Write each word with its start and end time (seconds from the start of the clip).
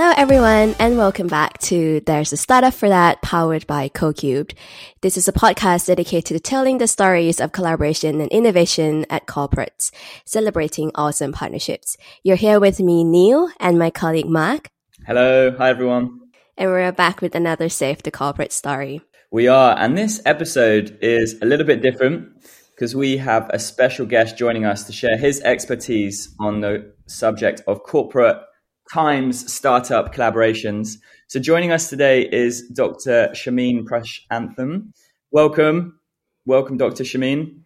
Hello, 0.00 0.14
everyone, 0.16 0.76
and 0.78 0.96
welcome 0.96 1.26
back 1.26 1.58
to 1.58 2.00
There's 2.06 2.32
a 2.32 2.36
Startup 2.36 2.72
for 2.72 2.88
That, 2.88 3.20
powered 3.20 3.66
by 3.66 3.88
CoCubed. 3.88 4.54
This 5.00 5.16
is 5.16 5.26
a 5.26 5.32
podcast 5.32 5.88
dedicated 5.88 6.36
to 6.36 6.38
telling 6.38 6.78
the 6.78 6.86
stories 6.86 7.40
of 7.40 7.50
collaboration 7.50 8.20
and 8.20 8.30
innovation 8.30 9.06
at 9.10 9.26
corporates, 9.26 9.90
celebrating 10.24 10.92
awesome 10.94 11.32
partnerships. 11.32 11.96
You're 12.22 12.36
here 12.36 12.60
with 12.60 12.78
me, 12.78 13.02
Neil, 13.02 13.50
and 13.58 13.76
my 13.76 13.90
colleague, 13.90 14.28
Mark. 14.28 14.68
Hello. 15.04 15.50
Hi, 15.58 15.68
everyone. 15.68 16.20
And 16.56 16.70
we're 16.70 16.92
back 16.92 17.20
with 17.20 17.34
another 17.34 17.68
Save 17.68 18.04
the 18.04 18.12
Corporate 18.12 18.52
story. 18.52 19.00
We 19.32 19.48
are, 19.48 19.76
and 19.76 19.98
this 19.98 20.22
episode 20.24 20.96
is 21.02 21.34
a 21.42 21.44
little 21.44 21.66
bit 21.66 21.82
different 21.82 22.40
because 22.70 22.94
we 22.94 23.16
have 23.16 23.50
a 23.50 23.58
special 23.58 24.06
guest 24.06 24.38
joining 24.38 24.64
us 24.64 24.84
to 24.84 24.92
share 24.92 25.16
his 25.16 25.40
expertise 25.40 26.32
on 26.38 26.60
the 26.60 26.92
subject 27.08 27.62
of 27.66 27.82
corporate 27.82 28.38
times 28.92 29.52
startup 29.52 30.14
collaborations. 30.14 30.98
So 31.26 31.38
joining 31.38 31.72
us 31.72 31.90
today 31.90 32.28
is 32.30 32.66
Dr. 32.68 33.28
Shameen 33.34 33.84
Prashantham. 33.84 34.92
Welcome. 35.30 36.00
Welcome, 36.46 36.78
Dr. 36.78 37.04
Shameen. 37.04 37.60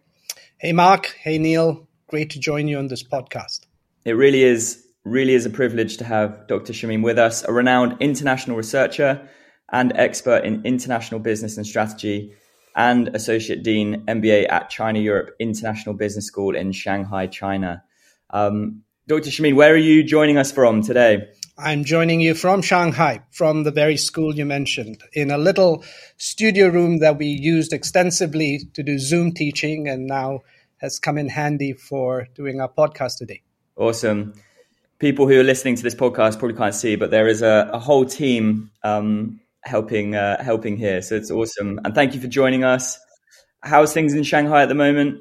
Hey, 0.57 0.73
Mark. 0.73 1.15
Hey, 1.19 1.37
Neil. 1.37 1.87
Great 2.07 2.29
to 2.31 2.39
join 2.39 2.67
you 2.67 2.77
on 2.77 2.87
this 2.87 3.03
podcast. 3.03 3.61
It 4.05 4.13
really 4.13 4.43
is, 4.43 4.85
really 5.05 5.33
is 5.33 5.45
a 5.45 5.49
privilege 5.49 5.97
to 5.97 6.03
have 6.03 6.47
Dr. 6.47 6.73
Shameen 6.73 7.03
with 7.03 7.17
us, 7.17 7.43
a 7.43 7.53
renowned 7.53 7.97
international 8.01 8.57
researcher 8.57 9.27
and 9.71 9.93
expert 9.95 10.43
in 10.43 10.61
international 10.65 11.19
business 11.19 11.57
and 11.57 11.65
strategy 11.65 12.33
and 12.75 13.09
Associate 13.15 13.63
Dean 13.63 14.03
MBA 14.07 14.51
at 14.51 14.69
China 14.69 14.99
Europe 14.99 15.35
International 15.39 15.95
Business 15.95 16.25
School 16.25 16.55
in 16.55 16.71
Shanghai, 16.71 17.27
China. 17.27 17.83
Um, 18.31 18.83
Dr. 19.05 19.31
Shameen, 19.31 19.55
where 19.55 19.73
are 19.73 19.77
you 19.77 20.01
joining 20.01 20.37
us 20.37 20.49
from 20.49 20.81
today? 20.81 21.27
I'm 21.57 21.83
joining 21.83 22.21
you 22.21 22.33
from 22.33 22.61
Shanghai, 22.61 23.21
from 23.31 23.63
the 23.63 23.71
very 23.71 23.97
school 23.97 24.33
you 24.33 24.45
mentioned, 24.45 25.03
in 25.11 25.29
a 25.29 25.37
little 25.37 25.83
studio 26.15 26.69
room 26.69 26.99
that 26.99 27.17
we 27.17 27.25
used 27.25 27.73
extensively 27.73 28.61
to 28.73 28.81
do 28.81 28.97
Zoom 28.97 29.33
teaching 29.33 29.89
and 29.89 30.07
now 30.07 30.39
has 30.77 30.99
come 30.99 31.17
in 31.17 31.27
handy 31.27 31.73
for 31.73 32.29
doing 32.33 32.61
our 32.61 32.69
podcast 32.69 33.17
today. 33.17 33.41
Awesome. 33.75 34.35
People 34.99 35.27
who 35.27 35.37
are 35.37 35.43
listening 35.43 35.75
to 35.75 35.83
this 35.83 35.95
podcast 35.95 36.39
probably 36.39 36.55
can't 36.55 36.73
see, 36.73 36.95
but 36.95 37.11
there 37.11 37.27
is 37.27 37.41
a, 37.41 37.69
a 37.73 37.79
whole 37.79 38.05
team 38.05 38.71
um, 38.83 39.41
helping 39.63 40.15
uh, 40.15 40.41
helping 40.41 40.77
here. 40.77 41.01
So 41.01 41.15
it's 41.15 41.29
awesome. 41.29 41.77
And 41.83 41.93
thank 41.93 42.15
you 42.15 42.21
for 42.21 42.27
joining 42.27 42.63
us. 42.63 42.97
How's 43.59 43.93
things 43.93 44.13
in 44.13 44.23
Shanghai 44.23 44.61
at 44.61 44.69
the 44.69 44.75
moment? 44.75 45.19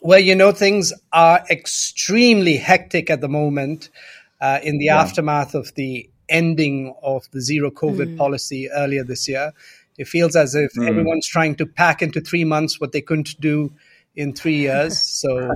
Well, 0.00 0.18
you 0.18 0.34
know, 0.34 0.52
things 0.52 0.92
are 1.12 1.44
extremely 1.50 2.56
hectic 2.56 3.10
at 3.10 3.20
the 3.20 3.28
moment 3.28 3.90
uh, 4.40 4.58
in 4.62 4.78
the 4.78 4.86
yeah. 4.86 5.00
aftermath 5.00 5.54
of 5.54 5.74
the 5.74 6.08
ending 6.28 6.94
of 7.02 7.30
the 7.32 7.40
zero 7.40 7.70
COVID 7.70 8.14
mm. 8.14 8.16
policy 8.16 8.70
earlier 8.70 9.04
this 9.04 9.28
year. 9.28 9.52
It 9.98 10.08
feels 10.08 10.34
as 10.34 10.54
if 10.54 10.72
mm. 10.72 10.88
everyone's 10.88 11.28
trying 11.28 11.56
to 11.56 11.66
pack 11.66 12.02
into 12.02 12.20
three 12.20 12.44
months 12.44 12.80
what 12.80 12.92
they 12.92 13.02
couldn't 13.02 13.38
do 13.40 13.72
in 14.16 14.32
three 14.32 14.56
years. 14.56 14.98
So, 15.22 15.54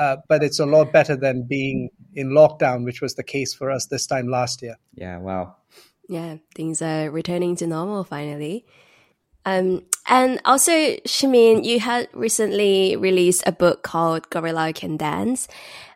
uh, 0.00 0.16
but 0.28 0.42
it's 0.42 0.58
a 0.58 0.66
lot 0.66 0.92
better 0.92 1.14
than 1.14 1.44
being 1.44 1.90
in 2.14 2.30
lockdown, 2.30 2.84
which 2.84 3.00
was 3.00 3.14
the 3.14 3.22
case 3.22 3.54
for 3.54 3.70
us 3.70 3.86
this 3.86 4.06
time 4.08 4.26
last 4.26 4.60
year. 4.60 4.76
Yeah, 4.96 5.18
wow. 5.18 5.54
Yeah, 6.08 6.38
things 6.54 6.82
are 6.82 7.10
returning 7.10 7.54
to 7.56 7.66
normal 7.66 8.02
finally. 8.02 8.66
Um, 9.46 9.82
and 10.06 10.40
also, 10.44 10.72
Shameen, 10.72 11.64
you 11.64 11.80
had 11.80 12.08
recently 12.12 12.96
released 12.96 13.42
a 13.46 13.52
book 13.52 13.82
called 13.82 14.28
Gorilla 14.30 14.72
Can 14.72 14.96
Dance 14.96 15.48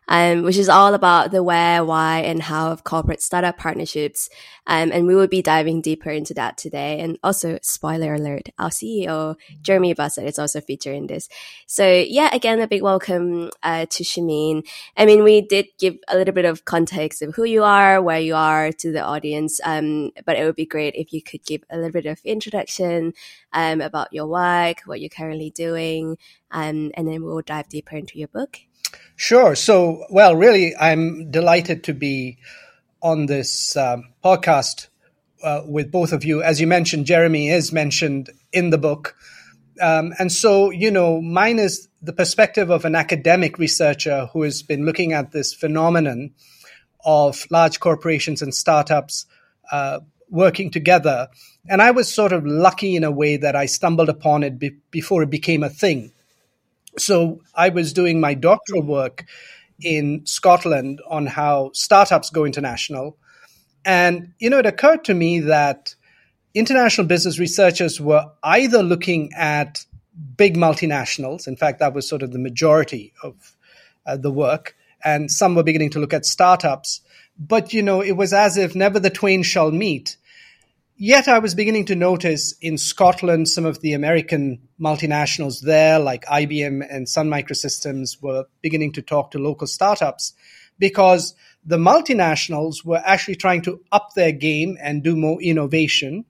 um, 0.09 0.41
which 0.41 0.57
is 0.57 0.67
all 0.67 0.95
about 0.95 1.29
the 1.29 1.43
where, 1.43 1.85
why, 1.85 2.21
and 2.21 2.41
how 2.41 2.71
of 2.71 2.83
corporate 2.83 3.21
startup 3.21 3.57
partnerships. 3.57 4.27
Um, 4.65 4.91
and 4.91 5.05
we 5.05 5.15
will 5.15 5.27
be 5.27 5.43
diving 5.43 5.81
deeper 5.81 6.09
into 6.09 6.33
that 6.33 6.57
today. 6.57 6.99
And 6.99 7.17
also, 7.23 7.59
spoiler 7.61 8.15
alert, 8.15 8.49
our 8.57 8.69
CEO, 8.69 9.35
Jeremy 9.61 9.93
Bassett, 9.93 10.25
is 10.25 10.39
also 10.39 10.61
featured 10.61 10.95
in 10.95 11.07
this. 11.07 11.29
So, 11.67 11.87
yeah, 11.87 12.29
again, 12.33 12.59
a 12.59 12.67
big 12.67 12.81
welcome 12.81 13.51
uh, 13.61 13.85
to 13.85 14.03
Shameen. 14.03 14.67
I 14.97 15.05
mean, 15.05 15.23
we 15.23 15.41
did 15.41 15.67
give 15.79 15.97
a 16.07 16.17
little 16.17 16.33
bit 16.33 16.45
of 16.45 16.65
context 16.65 17.21
of 17.21 17.35
who 17.35 17.43
you 17.43 17.63
are, 17.63 18.01
where 18.01 18.19
you 18.19 18.35
are 18.35 18.71
to 18.71 18.91
the 18.91 19.03
audience. 19.03 19.61
Um, 19.63 20.11
but 20.25 20.37
it 20.37 20.43
would 20.43 20.55
be 20.55 20.65
great 20.65 20.95
if 20.95 21.13
you 21.13 21.21
could 21.21 21.45
give 21.45 21.63
a 21.69 21.77
little 21.77 21.91
bit 21.91 22.07
of 22.07 22.19
introduction 22.25 23.13
um, 23.53 23.79
about 23.79 24.11
your 24.11 24.25
work, 24.25 24.81
what 24.85 25.01
you're 25.01 25.09
currently 25.09 25.51
doing, 25.51 26.17
um, 26.49 26.91
and 26.95 27.07
then 27.07 27.23
we'll 27.23 27.41
dive 27.41 27.69
deeper 27.69 27.95
into 27.95 28.17
your 28.17 28.27
book. 28.27 28.59
Sure. 29.15 29.55
So, 29.55 30.05
well, 30.09 30.35
really, 30.35 30.75
I'm 30.77 31.29
delighted 31.29 31.83
to 31.85 31.93
be 31.93 32.37
on 33.01 33.25
this 33.25 33.75
um, 33.75 34.13
podcast 34.23 34.87
uh, 35.43 35.61
with 35.65 35.91
both 35.91 36.13
of 36.13 36.23
you. 36.23 36.41
As 36.41 36.61
you 36.61 36.67
mentioned, 36.67 37.05
Jeremy 37.05 37.49
is 37.49 37.71
mentioned 37.71 38.29
in 38.51 38.69
the 38.69 38.77
book. 38.77 39.15
Um, 39.81 40.13
and 40.19 40.31
so, 40.31 40.71
you 40.71 40.91
know, 40.91 41.21
mine 41.21 41.59
is 41.59 41.87
the 42.01 42.13
perspective 42.13 42.69
of 42.69 42.85
an 42.85 42.95
academic 42.95 43.57
researcher 43.57 44.27
who 44.33 44.43
has 44.43 44.61
been 44.63 44.85
looking 44.85 45.13
at 45.13 45.31
this 45.31 45.53
phenomenon 45.53 46.31
of 47.03 47.45
large 47.49 47.79
corporations 47.79 48.41
and 48.41 48.53
startups 48.53 49.25
uh, 49.71 49.99
working 50.29 50.71
together. 50.71 51.29
And 51.67 51.81
I 51.81 51.91
was 51.91 52.13
sort 52.13 52.33
of 52.33 52.45
lucky 52.45 52.95
in 52.95 53.03
a 53.03 53.11
way 53.11 53.37
that 53.37 53.55
I 53.55 53.65
stumbled 53.65 54.09
upon 54.09 54.43
it 54.43 54.59
be- 54.59 54.77
before 54.91 55.23
it 55.23 55.29
became 55.29 55.63
a 55.63 55.69
thing. 55.69 56.11
So 56.97 57.41
I 57.53 57.69
was 57.69 57.93
doing 57.93 58.19
my 58.19 58.33
doctoral 58.33 58.81
work 58.81 59.25
in 59.81 60.25
Scotland 60.25 61.01
on 61.09 61.25
how 61.25 61.71
startups 61.73 62.29
go 62.29 62.45
international. 62.45 63.17
And, 63.85 64.33
you 64.39 64.49
know, 64.49 64.59
it 64.59 64.65
occurred 64.65 65.05
to 65.05 65.13
me 65.13 65.39
that 65.41 65.95
international 66.53 67.07
business 67.07 67.39
researchers 67.39 68.01
were 68.01 68.25
either 68.43 68.83
looking 68.83 69.31
at 69.35 69.85
big 70.35 70.57
multinationals. 70.57 71.47
In 71.47 71.55
fact, 71.55 71.79
that 71.79 71.93
was 71.93 72.09
sort 72.09 72.23
of 72.23 72.31
the 72.31 72.39
majority 72.39 73.13
of 73.23 73.55
uh, 74.05 74.17
the 74.17 74.31
work. 74.31 74.75
And 75.03 75.31
some 75.31 75.55
were 75.55 75.63
beginning 75.63 75.91
to 75.91 75.99
look 75.99 76.13
at 76.13 76.25
startups. 76.25 77.01
But, 77.37 77.71
you 77.71 77.81
know, 77.81 78.01
it 78.01 78.17
was 78.17 78.33
as 78.33 78.57
if 78.57 78.75
never 78.75 78.99
the 78.99 79.09
twain 79.09 79.43
shall 79.43 79.71
meet. 79.71 80.17
Yet 81.01 81.29
I 81.29 81.39
was 81.39 81.55
beginning 81.55 81.85
to 81.85 81.95
notice 81.95 82.53
in 82.59 82.77
Scotland 82.77 83.47
some 83.47 83.65
of 83.65 83.79
the 83.79 83.93
American 83.93 84.67
multinationals 84.77 85.61
there, 85.61 85.97
like 85.97 86.25
IBM 86.25 86.85
and 86.93 87.07
Sun 87.07 87.29
Microsystems, 87.29 88.21
were 88.21 88.47
beginning 88.61 88.91
to 88.91 89.01
talk 89.01 89.31
to 89.31 89.39
local 89.39 89.65
startups 89.65 90.33
because 90.77 91.35
the 91.65 91.77
multinationals 91.77 92.83
were 92.83 93.01
actually 93.05 93.37
trying 93.37 93.61
to 93.61 93.79
up 93.93 94.09
their 94.13 94.33
game 94.33 94.77
and 94.81 95.01
do 95.01 95.15
more 95.15 95.41
innovation. 95.41 96.25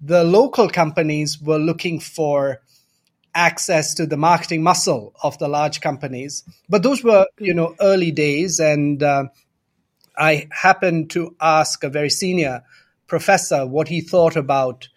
The 0.00 0.24
local 0.24 0.70
companies 0.70 1.38
were 1.38 1.58
looking 1.58 2.00
for 2.00 2.62
access 3.34 3.92
to 3.96 4.06
the 4.06 4.16
marketing 4.16 4.62
muscle 4.62 5.12
of 5.22 5.36
the 5.36 5.48
large 5.48 5.82
companies. 5.82 6.42
But 6.70 6.82
those 6.82 7.04
were, 7.04 7.26
you 7.38 7.52
know, 7.52 7.76
early 7.82 8.12
days. 8.12 8.60
And 8.60 9.02
uh, 9.02 9.24
I 10.16 10.48
happened 10.50 11.10
to 11.10 11.36
ask 11.38 11.84
a 11.84 11.90
very 11.90 12.08
senior 12.08 12.62
professor 13.10 13.66
what 13.66 13.88
he 13.88 14.00
thought 14.00 14.36
about 14.36 14.88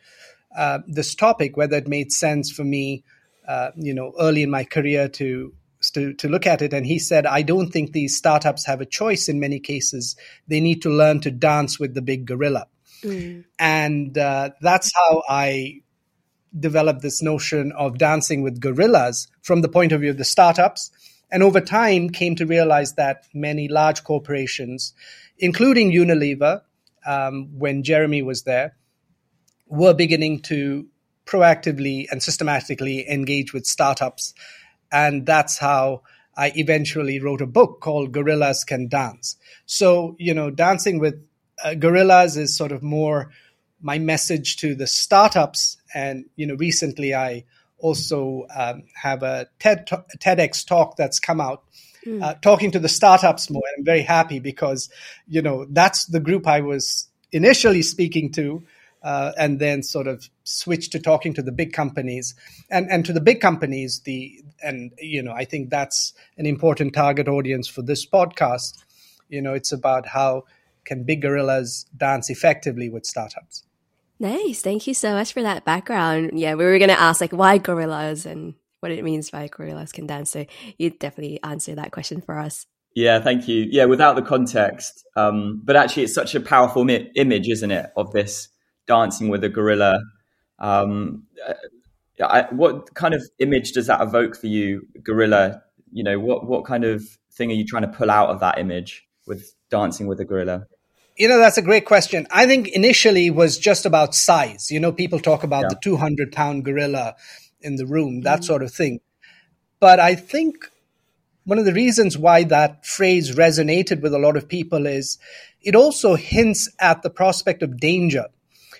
uh, 0.56 0.80
this 0.88 1.16
topic, 1.16 1.58
whether 1.58 1.78
it 1.78 1.88
made 1.88 2.12
sense 2.12 2.52
for 2.52 2.64
me, 2.64 3.04
uh, 3.48 3.72
you 3.76 3.94
know, 3.94 4.14
early 4.20 4.44
in 4.44 4.50
my 4.50 4.64
career 4.64 5.10
to, 5.10 5.52
to 5.94 6.14
to 6.14 6.30
look 6.30 6.48
at 6.48 6.62
it. 6.62 6.74
And 6.74 6.86
he 6.86 7.00
said, 7.00 7.26
I 7.26 7.42
don't 7.42 7.72
think 7.72 7.92
these 7.92 8.16
startups 8.16 8.66
have 8.68 8.80
a 8.80 8.86
choice 8.86 9.28
in 9.28 9.40
many 9.40 9.60
cases. 9.60 10.16
They 10.48 10.62
need 10.62 10.82
to 10.84 10.90
learn 10.90 11.20
to 11.22 11.32
dance 11.32 11.80
with 11.80 11.94
the 11.94 12.02
big 12.02 12.26
gorilla. 12.26 12.68
Mm. 13.02 13.44
And 13.60 14.18
uh, 14.18 14.52
that's 14.62 14.92
how 14.96 15.24
I 15.28 15.82
developed 16.58 17.02
this 17.02 17.22
notion 17.22 17.72
of 17.74 17.98
dancing 17.98 18.44
with 18.44 18.62
gorillas 18.62 19.28
from 19.42 19.62
the 19.62 19.70
point 19.70 19.92
of 19.92 20.02
view 20.02 20.12
of 20.12 20.18
the 20.18 20.24
startups. 20.24 20.92
And 21.32 21.42
over 21.42 21.62
time, 21.62 22.12
came 22.12 22.36
to 22.36 22.46
realize 22.46 22.94
that 22.94 23.26
many 23.34 23.68
large 23.68 24.04
corporations, 24.04 24.94
including 25.40 25.92
Unilever, 25.92 26.62
um, 27.06 27.58
when 27.58 27.84
Jeremy 27.84 28.22
was 28.22 28.44
there, 28.44 28.76
were 29.68 29.94
beginning 29.94 30.42
to 30.42 30.88
proactively 31.26 32.06
and 32.12 32.22
systematically 32.22 33.10
engage 33.10 33.54
with 33.54 33.66
startups. 33.66 34.34
And 34.92 35.26
that's 35.26 35.58
how 35.58 36.04
I 36.36 36.52
eventually 36.56 37.20
wrote 37.20 37.42
a 37.42 37.48
book 37.48 37.80
called 37.82 38.12
Gorillas 38.12 38.64
Can 38.64 38.88
Dance. 38.88 39.38
So, 39.66 40.16
you 40.20 40.34
know, 40.34 40.50
dancing 40.50 41.00
with 41.00 41.16
uh, 41.64 41.76
gorillas 41.76 42.38
is 42.38 42.56
sort 42.56 42.72
of 42.72 42.84
more 42.84 43.32
my 43.82 44.00
message 44.00 44.58
to 44.58 44.76
the 44.76 44.88
startups. 44.88 45.78
And, 45.94 46.26
you 46.36 46.48
know, 46.48 46.56
recently 46.56 47.14
I 47.14 47.46
also 47.78 48.48
um, 48.56 48.84
have 49.02 49.24
a 49.24 49.48
TED 49.60 49.88
TEDx 50.20 50.66
talk 50.66 50.96
that's 50.96 51.20
come 51.20 51.42
out 51.42 51.64
mm. 52.06 52.22
uh, 52.22 52.36
talking 52.42 52.72
to 52.72 52.80
the 52.80 52.90
startups 52.90 53.50
more. 53.50 53.64
And 53.70 53.82
I'm 53.82 53.86
very 53.86 54.02
happy 54.02 54.40
because, 54.40 54.90
you 55.28 55.42
know, 55.42 55.66
that's 55.70 56.06
the 56.06 56.20
group 56.20 56.48
I 56.48 56.62
was 56.62 57.08
initially 57.32 57.82
speaking 57.82 58.32
to. 58.34 58.64
Uh, 59.04 59.34
and 59.38 59.60
then 59.60 59.84
sort 59.84 60.08
of 60.08 60.30
switched 60.46 60.94
to 60.94 61.00
talking 61.00 61.34
to 61.34 61.42
the 61.42 61.52
big 61.52 61.74
companies 61.74 62.36
and 62.72 62.90
and 62.90 63.04
to 63.04 63.12
the 63.12 63.20
big 63.20 63.42
companies 63.42 64.00
the 64.06 64.42
and 64.62 64.94
you 64.98 65.22
know 65.22 65.34
i 65.34 65.44
think 65.44 65.70
that's 65.70 66.14
an 66.38 66.46
important 66.46 66.94
target 66.94 67.28
audience 67.28 67.68
for 67.68 67.82
this 67.82 68.06
podcast 68.06 68.82
you 69.28 69.42
know 69.42 69.54
it's 69.54 69.74
about 69.74 70.08
how 70.08 70.42
can 70.86 71.04
big 71.04 71.22
gorillas 71.22 71.86
dance 71.96 72.30
effectively 72.30 72.90
with 72.90 73.06
startups? 73.06 73.64
Nice. 74.20 74.62
Thank 74.62 74.88
you 74.88 74.94
so 74.94 75.14
much 75.14 75.34
for 75.34 75.42
that 75.42 75.66
background. 75.66 76.32
Yeah, 76.34 76.56
we 76.56 76.66
were 76.66 76.78
going 76.78 76.90
to 76.90 77.00
ask 77.00 77.20
like 77.20 77.32
why 77.32 77.58
gorillas 77.58 78.26
and 78.26 78.54
what 78.84 78.92
it 78.92 79.04
means 79.04 79.32
by 79.32 79.48
gorillas 79.48 79.94
can 79.94 80.06
dance. 80.06 80.30
So 80.30 80.46
you 80.78 80.90
definitely 80.92 81.40
answer 81.42 81.74
that 81.76 81.92
question 81.92 82.20
for 82.22 82.38
us. 82.38 82.68
Yeah, 82.96 83.22
thank 83.22 83.48
you. 83.48 83.66
Yeah, 83.72 83.86
without 83.86 84.16
the 84.16 84.22
context, 84.22 85.06
um, 85.16 85.62
but 85.64 85.76
actually, 85.76 86.04
it's 86.04 86.14
such 86.14 86.36
a 86.36 86.40
powerful 86.40 86.84
mi- 86.84 87.10
image, 87.16 87.48
isn't 87.50 87.72
it, 87.72 87.90
of 87.96 88.12
this 88.12 88.50
dancing 88.86 89.30
with 89.30 89.44
a 89.44 89.50
gorilla? 89.50 90.00
Um, 90.60 91.24
I, 92.22 92.44
what 92.52 92.94
kind 92.94 93.16
of 93.16 93.24
image 93.40 93.72
does 93.72 93.88
that 93.88 94.02
evoke 94.02 94.36
for 94.36 94.48
you, 94.48 94.88
gorilla? 95.02 95.64
You 95.92 96.04
know, 96.04 96.20
what 96.20 96.46
what 96.46 96.66
kind 96.66 96.84
of 96.84 97.04
thing 97.32 97.50
are 97.50 97.56
you 97.56 97.66
trying 97.66 97.84
to 97.84 97.88
pull 97.88 98.12
out 98.12 98.30
of 98.30 98.42
that 98.42 98.60
image 98.60 99.08
with 99.26 99.56
dancing 99.72 100.06
with 100.06 100.20
a 100.20 100.26
gorilla? 100.26 100.68
You 101.18 101.28
know, 101.28 101.40
that's 101.40 101.58
a 101.58 101.62
great 101.62 101.86
question. 101.86 102.28
I 102.32 102.46
think 102.46 102.68
initially 102.70 103.30
was 103.30 103.58
just 103.58 103.86
about 103.86 104.14
size. 104.14 104.70
You 104.70 104.80
know, 104.80 104.92
people 104.92 105.20
talk 105.20 105.44
about 105.44 105.64
yeah. 105.64 105.70
the 105.70 105.80
200 105.84 106.32
pound 106.32 106.66
gorilla 106.66 107.16
in 107.64 107.76
the 107.76 107.86
room, 107.86 108.22
that 108.22 108.40
mm-hmm. 108.40 108.44
sort 108.44 108.64
of 108.64 108.72
thing. 108.72 109.00
But 109.80 110.00
I 110.00 110.16
think 110.16 110.56
one 111.46 111.60
of 111.60 111.66
the 111.66 111.74
reasons 111.74 112.18
why 112.18 112.44
that 112.46 112.86
phrase 112.86 113.36
resonated 113.36 114.02
with 114.02 114.14
a 114.14 114.20
lot 114.20 114.38
of 114.38 114.48
people 114.48 114.86
is 114.86 115.18
it 115.62 115.76
also 115.76 116.16
hints 116.16 116.70
at 116.80 117.02
the 117.02 117.10
prospect 117.10 117.64
of 117.64 117.80
danger. 117.80 118.28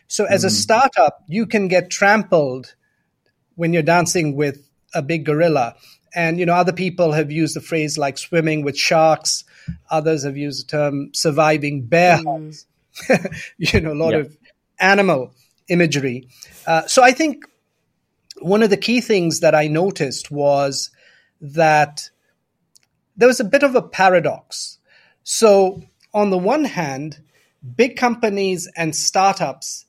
So, 0.08 0.26
as 0.26 0.44
mm. 0.44 0.48
a 0.48 0.50
startup, 0.50 1.24
you 1.28 1.46
can 1.46 1.68
get 1.68 1.90
trampled 1.90 2.76
when 3.56 3.74
you're 3.74 3.84
dancing 3.84 4.36
with 4.36 4.70
a 4.94 5.02
big 5.02 5.26
gorilla. 5.26 5.76
And, 6.16 6.40
you 6.40 6.46
know, 6.46 6.54
other 6.54 6.74
people 6.74 7.14
have 7.14 7.32
used 7.32 7.56
the 7.56 7.62
phrase 7.62 7.98
like 7.98 8.18
swimming 8.18 8.64
with 8.64 8.78
sharks. 8.78 9.44
Others 9.90 10.24
have 10.24 10.38
used 10.38 10.68
the 10.68 10.72
term 10.72 11.10
surviving 11.14 11.86
bear 11.86 12.18
mm. 12.18 12.66
you 13.58 13.82
know, 13.82 13.94
a 13.94 13.96
lot 13.96 14.14
of 14.14 14.38
animal 14.80 15.34
imagery. 15.68 16.28
Uh, 16.68 16.86
so 16.88 17.02
I 17.02 17.12
think 17.12 17.46
one 18.44 18.64
of 18.64 18.70
the 18.70 18.78
key 18.78 19.02
things 19.02 19.40
that 19.40 19.56
I 19.56 19.68
noticed 19.68 20.32
was 20.32 20.92
that 21.42 22.10
there 23.16 23.28
was 23.28 23.40
a 23.40 23.46
bit 23.46 23.64
of 23.64 23.76
a 23.76 23.82
paradox. 23.82 24.80
So, 25.24 25.84
on 26.14 26.30
the 26.30 26.38
one 26.38 26.66
hand, 26.66 27.22
big 27.76 27.96
companies 27.96 28.70
and 28.76 28.96
startups 28.96 29.86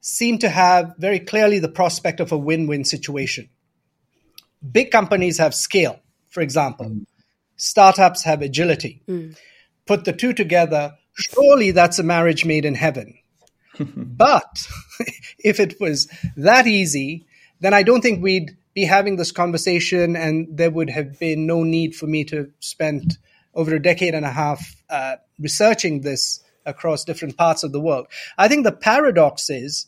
seem 0.00 0.38
to 0.38 0.48
have 0.48 0.94
very 0.98 1.20
clearly 1.20 1.58
the 1.58 1.68
prospect 1.68 2.20
of 2.20 2.32
a 2.32 2.38
win 2.38 2.66
win 2.66 2.84
situation. 2.84 3.48
Big 4.70 4.90
companies 4.90 5.38
have 5.38 5.54
scale, 5.54 6.00
for 6.28 6.40
example, 6.40 6.86
mm. 6.86 7.04
startups 7.56 8.22
have 8.24 8.42
agility. 8.42 9.02
Mm. 9.08 9.36
Put 9.86 10.04
the 10.04 10.12
two 10.12 10.32
together, 10.32 10.94
surely 11.14 11.72
that's 11.72 11.98
a 11.98 12.04
marriage 12.04 12.44
made 12.44 12.64
in 12.64 12.74
heaven. 12.74 13.18
but 13.78 14.66
if 15.38 15.60
it 15.60 15.80
was 15.80 16.08
that 16.36 16.66
easy, 16.66 17.26
then 17.62 17.72
I 17.72 17.84
don't 17.84 18.02
think 18.02 18.22
we'd 18.22 18.56
be 18.74 18.84
having 18.84 19.16
this 19.16 19.32
conversation, 19.32 20.16
and 20.16 20.48
there 20.50 20.70
would 20.70 20.90
have 20.90 21.18
been 21.18 21.46
no 21.46 21.62
need 21.62 21.94
for 21.94 22.06
me 22.06 22.24
to 22.24 22.50
spend 22.58 23.18
over 23.54 23.74
a 23.74 23.82
decade 23.82 24.14
and 24.14 24.26
a 24.26 24.32
half 24.32 24.76
uh, 24.90 25.16
researching 25.38 26.00
this 26.00 26.42
across 26.66 27.04
different 27.04 27.36
parts 27.36 27.62
of 27.62 27.70
the 27.70 27.80
world. 27.80 28.08
I 28.36 28.48
think 28.48 28.64
the 28.64 28.72
paradox 28.72 29.48
is 29.48 29.86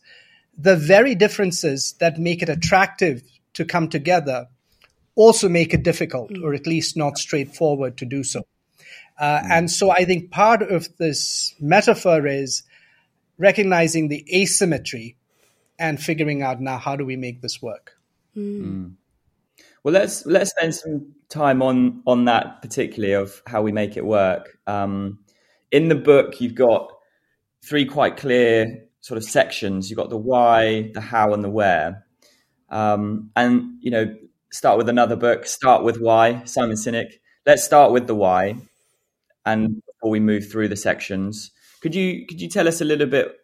the 0.57 0.77
very 0.77 1.17
differences 1.17 1.95
that 1.99 2.19
make 2.19 2.43
it 2.43 2.49
attractive 2.49 3.23
to 3.55 3.65
come 3.65 3.89
together 3.89 4.47
also 5.17 5.49
make 5.49 5.75
it 5.75 5.83
difficult, 5.83 6.31
mm. 6.31 6.43
or 6.43 6.55
at 6.55 6.67
least 6.67 6.97
not 6.97 7.19
straightforward 7.19 7.97
to 7.99 8.05
do 8.05 8.23
so. 8.23 8.47
Uh, 9.19 9.41
mm. 9.41 9.51
And 9.51 9.71
so 9.71 9.91
I 9.91 10.05
think 10.05 10.31
part 10.31 10.63
of 10.63 10.89
this 10.99 11.55
metaphor 11.61 12.27
is 12.27 12.63
recognizing 13.39 14.09
the 14.09 14.25
asymmetry 14.33 15.17
and 15.79 16.01
figuring 16.01 16.43
out 16.43 16.61
now 16.61 16.79
how 16.79 16.97
do 16.97 17.05
we 17.05 17.17
make 17.17 17.41
this 17.41 17.61
work. 17.61 17.99
Mm. 18.37 18.95
Well, 19.83 19.93
let's 19.95 20.25
let's 20.27 20.51
spend 20.51 20.75
some 20.75 21.15
time 21.29 21.63
on 21.63 22.03
on 22.07 22.25
that 22.25 22.63
particularly 22.63 23.15
of 23.15 23.43
how 23.47 23.63
we 23.63 23.73
make 23.73 23.97
it 23.97 24.05
work. 24.05 24.59
Um, 24.67 25.19
in 25.71 25.89
the 25.89 25.95
book, 25.95 26.41
you've 26.41 26.55
got 26.55 26.91
three 27.63 27.85
quite 27.85 28.17
clear 28.17 28.85
sort 29.01 29.19
of 29.19 29.25
sections. 29.25 29.91
You've 29.91 29.99
got 29.99 30.11
the 30.11 30.17
why, 30.17 30.91
the 30.95 31.01
how, 31.01 31.35
and 31.35 31.45
the 31.45 31.51
where. 31.51 32.07
Um, 32.71 33.31
and 33.37 33.77
you 33.81 33.91
know, 33.91 34.15
start 34.53 34.79
with 34.79 34.89
another 34.89 35.17
book. 35.17 35.47
Start 35.47 35.85
with 35.85 36.01
why, 36.01 36.45
Simon 36.45 36.77
Sinek. 36.77 37.19
Let's 37.45 37.63
start 37.63 37.93
with 37.93 38.07
the 38.07 38.15
why, 38.15 38.57
and 39.45 39.83
before 39.87 40.11
we 40.11 40.21
move 40.21 40.51
through 40.51 40.69
the 40.69 40.77
sections, 40.77 41.51
could 41.83 41.95
you 41.95 42.27
could 42.27 42.41
you 42.41 42.49
tell 42.49 42.67
us 42.67 42.81
a 42.81 42.85
little 42.87 43.07
bit 43.07 43.37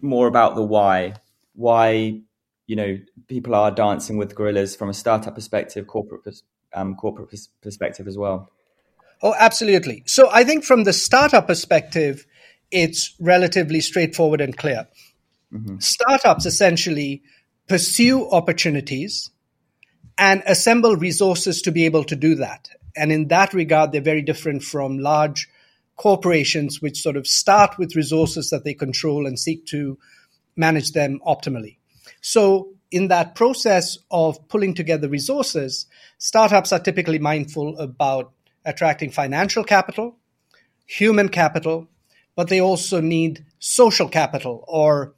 more 0.00 0.26
about 0.26 0.56
the 0.56 0.64
why? 0.64 1.14
Why 1.58 2.20
you 2.68 2.76
know 2.76 2.98
people 3.26 3.56
are 3.56 3.72
dancing 3.72 4.16
with 4.16 4.36
gorillas 4.36 4.76
from 4.76 4.88
a 4.88 4.94
startup 4.94 5.34
perspective, 5.34 5.88
corporate 5.88 6.40
um, 6.72 6.94
corporate 6.94 7.34
perspective 7.60 8.06
as 8.06 8.16
well. 8.16 8.48
Oh, 9.20 9.34
absolutely. 9.36 10.04
So 10.06 10.28
I 10.30 10.44
think 10.44 10.62
from 10.64 10.84
the 10.84 10.92
startup 10.92 11.48
perspective, 11.48 12.24
it's 12.70 13.14
relatively 13.18 13.80
straightforward 13.80 14.40
and 14.40 14.56
clear. 14.56 14.86
Mm-hmm. 15.52 15.78
Startups 15.80 16.46
essentially 16.46 17.22
pursue 17.68 18.30
opportunities 18.30 19.30
and 20.16 20.42
assemble 20.46 20.96
resources 20.96 21.62
to 21.62 21.72
be 21.72 21.84
able 21.84 22.04
to 22.04 22.16
do 22.16 22.36
that. 22.36 22.68
And 22.96 23.10
in 23.10 23.28
that 23.28 23.54
regard, 23.54 23.92
they're 23.92 24.00
very 24.00 24.22
different 24.22 24.62
from 24.62 24.98
large 24.98 25.48
corporations, 25.96 26.80
which 26.80 27.00
sort 27.00 27.16
of 27.16 27.26
start 27.26 27.78
with 27.78 27.96
resources 27.96 28.50
that 28.50 28.64
they 28.64 28.74
control 28.74 29.26
and 29.26 29.38
seek 29.38 29.66
to 29.66 29.98
manage 30.58 30.92
them 30.92 31.20
optimally. 31.26 31.78
So, 32.20 32.68
in 32.90 33.08
that 33.08 33.34
process 33.34 33.98
of 34.10 34.48
pulling 34.48 34.74
together 34.74 35.08
resources, 35.08 35.86
startups 36.16 36.72
are 36.72 36.78
typically 36.78 37.18
mindful 37.18 37.78
about 37.78 38.32
attracting 38.64 39.10
financial 39.10 39.62
capital, 39.62 40.16
human 40.86 41.28
capital, 41.28 41.88
but 42.34 42.48
they 42.48 42.60
also 42.60 43.00
need 43.00 43.44
social 43.58 44.08
capital 44.08 44.64
or 44.68 45.14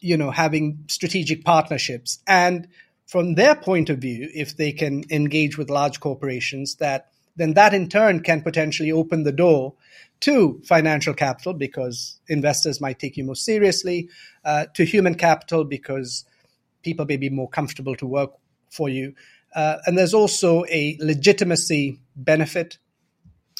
you 0.00 0.16
know 0.16 0.30
having 0.30 0.84
strategic 0.88 1.44
partnerships 1.44 2.18
and 2.26 2.68
from 3.06 3.36
their 3.36 3.54
point 3.54 3.88
of 3.88 3.98
view 3.98 4.28
if 4.34 4.56
they 4.56 4.72
can 4.72 5.04
engage 5.10 5.56
with 5.56 5.70
large 5.70 6.00
corporations 6.00 6.74
that 6.76 7.10
then 7.36 7.54
that 7.54 7.72
in 7.72 7.88
turn 7.88 8.20
can 8.20 8.42
potentially 8.42 8.90
open 8.90 9.22
the 9.22 9.32
door 9.32 9.74
to 10.24 10.58
financial 10.64 11.12
capital 11.12 11.52
because 11.52 12.18
investors 12.28 12.80
might 12.80 12.98
take 12.98 13.18
you 13.18 13.24
more 13.24 13.36
seriously, 13.36 14.08
uh, 14.42 14.64
to 14.72 14.82
human 14.82 15.14
capital 15.14 15.64
because 15.64 16.24
people 16.82 17.04
may 17.04 17.18
be 17.18 17.28
more 17.28 17.48
comfortable 17.48 17.94
to 17.94 18.06
work 18.06 18.32
for 18.70 18.88
you. 18.88 19.14
Uh, 19.54 19.76
and 19.84 19.98
there's 19.98 20.14
also 20.14 20.64
a 20.70 20.96
legitimacy 20.98 22.00
benefit. 22.16 22.78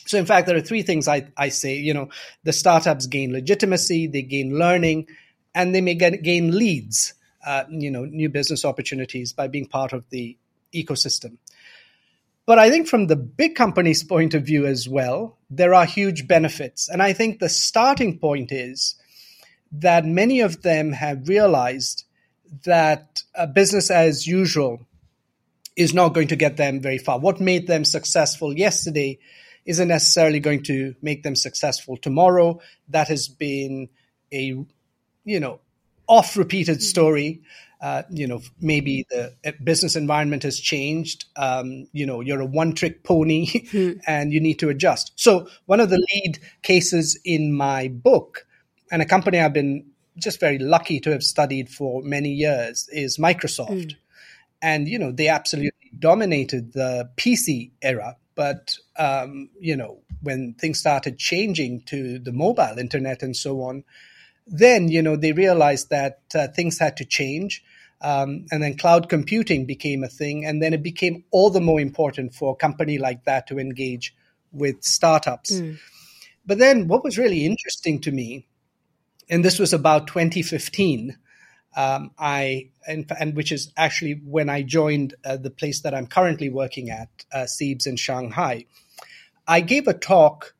So, 0.06 0.16
in 0.16 0.24
fact, 0.24 0.46
there 0.46 0.56
are 0.56 0.62
three 0.62 0.80
things 0.80 1.06
I, 1.06 1.26
I 1.36 1.50
say. 1.50 1.76
You 1.76 1.92
know, 1.92 2.08
the 2.44 2.52
startups 2.54 3.08
gain 3.08 3.32
legitimacy, 3.32 4.06
they 4.06 4.22
gain 4.22 4.58
learning, 4.58 5.08
and 5.54 5.74
they 5.74 5.82
may 5.82 5.94
get, 5.94 6.22
gain 6.22 6.56
leads, 6.56 7.12
uh, 7.46 7.64
you 7.68 7.90
know, 7.90 8.06
new 8.06 8.30
business 8.30 8.64
opportunities 8.64 9.34
by 9.34 9.48
being 9.48 9.66
part 9.66 9.92
of 9.92 10.08
the 10.08 10.38
ecosystem. 10.74 11.36
But 12.46 12.58
I 12.58 12.70
think 12.70 12.88
from 12.88 13.06
the 13.06 13.16
big 13.16 13.54
company's 13.54 14.04
point 14.04 14.34
of 14.34 14.44
view 14.44 14.66
as 14.66 14.88
well, 14.88 15.38
there 15.48 15.72
are 15.74 15.86
huge 15.86 16.28
benefits. 16.28 16.88
And 16.88 17.02
I 17.02 17.12
think 17.12 17.38
the 17.38 17.48
starting 17.48 18.18
point 18.18 18.52
is 18.52 18.96
that 19.72 20.04
many 20.04 20.40
of 20.40 20.62
them 20.62 20.92
have 20.92 21.28
realized 21.28 22.04
that 22.64 23.22
business 23.54 23.90
as 23.90 24.26
usual 24.26 24.86
is 25.76 25.94
not 25.94 26.14
going 26.14 26.28
to 26.28 26.36
get 26.36 26.56
them 26.56 26.80
very 26.80 26.98
far. 26.98 27.18
What 27.18 27.40
made 27.40 27.66
them 27.66 27.84
successful 27.84 28.56
yesterday 28.56 29.18
isn't 29.64 29.88
necessarily 29.88 30.40
going 30.40 30.62
to 30.64 30.94
make 31.00 31.22
them 31.22 31.34
successful 31.34 31.96
tomorrow. 31.96 32.60
That 32.88 33.08
has 33.08 33.28
been 33.28 33.88
a, 34.32 34.64
you 35.24 35.40
know, 35.40 35.60
oft 36.06 36.36
repeated 36.36 36.76
mm-hmm. 36.76 36.82
story. 36.82 37.42
Uh, 37.84 38.02
you 38.08 38.26
know, 38.26 38.40
maybe 38.62 39.04
the 39.10 39.34
uh, 39.44 39.50
business 39.62 39.94
environment 39.94 40.42
has 40.42 40.58
changed. 40.58 41.26
Um, 41.36 41.86
you 41.92 42.06
know, 42.06 42.22
you're 42.22 42.40
a 42.40 42.46
one 42.46 42.72
trick 42.72 43.04
pony 43.04 43.46
mm-hmm. 43.46 43.98
and 44.06 44.32
you 44.32 44.40
need 44.40 44.58
to 44.60 44.70
adjust. 44.70 45.12
So, 45.16 45.48
one 45.66 45.80
of 45.80 45.90
the 45.90 45.98
lead 46.14 46.38
cases 46.62 47.20
in 47.26 47.54
my 47.54 47.88
book, 47.88 48.46
and 48.90 49.02
a 49.02 49.04
company 49.04 49.38
I've 49.38 49.52
been 49.52 49.84
just 50.16 50.40
very 50.40 50.58
lucky 50.58 50.98
to 51.00 51.10
have 51.10 51.22
studied 51.22 51.68
for 51.68 52.02
many 52.02 52.30
years 52.30 52.88
is 52.90 53.18
Microsoft. 53.18 53.68
Mm. 53.68 53.96
And, 54.62 54.88
you 54.88 54.98
know, 54.98 55.12
they 55.12 55.28
absolutely 55.28 55.90
dominated 55.98 56.72
the 56.72 57.10
PC 57.18 57.72
era. 57.82 58.16
But, 58.34 58.78
um, 58.96 59.50
you 59.60 59.76
know, 59.76 59.98
when 60.22 60.54
things 60.54 60.78
started 60.78 61.18
changing 61.18 61.82
to 61.82 62.18
the 62.18 62.32
mobile 62.32 62.78
internet 62.78 63.22
and 63.22 63.36
so 63.36 63.60
on, 63.60 63.84
then, 64.46 64.88
you 64.88 65.02
know, 65.02 65.16
they 65.16 65.32
realized 65.32 65.90
that 65.90 66.20
uh, 66.34 66.48
things 66.48 66.78
had 66.78 66.96
to 66.96 67.04
change. 67.04 67.62
Um, 68.04 68.44
and 68.52 68.62
then 68.62 68.76
cloud 68.76 69.08
computing 69.08 69.64
became 69.64 70.04
a 70.04 70.08
thing. 70.08 70.44
And 70.44 70.62
then 70.62 70.74
it 70.74 70.82
became 70.82 71.24
all 71.30 71.48
the 71.48 71.60
more 71.60 71.80
important 71.80 72.34
for 72.34 72.52
a 72.52 72.56
company 72.56 72.98
like 72.98 73.24
that 73.24 73.46
to 73.46 73.58
engage 73.58 74.14
with 74.52 74.84
startups. 74.84 75.52
Mm. 75.52 75.78
But 76.44 76.58
then 76.58 76.86
what 76.86 77.02
was 77.02 77.16
really 77.16 77.46
interesting 77.46 78.02
to 78.02 78.12
me, 78.12 78.46
and 79.30 79.42
this 79.42 79.58
was 79.58 79.72
about 79.72 80.06
2015, 80.06 81.16
um, 81.76 82.10
I 82.18 82.68
and, 82.86 83.10
and, 83.18 83.34
which 83.34 83.50
is 83.50 83.72
actually 83.76 84.20
when 84.22 84.50
I 84.50 84.62
joined 84.62 85.14
uh, 85.24 85.38
the 85.38 85.50
place 85.50 85.80
that 85.80 85.94
I'm 85.94 86.06
currently 86.06 86.50
working 86.50 86.90
at, 86.90 87.08
uh, 87.32 87.46
CEIBS 87.46 87.86
in 87.86 87.96
Shanghai. 87.96 88.66
I 89.48 89.60
gave 89.60 89.88
a 89.88 89.94
talk 89.94 90.54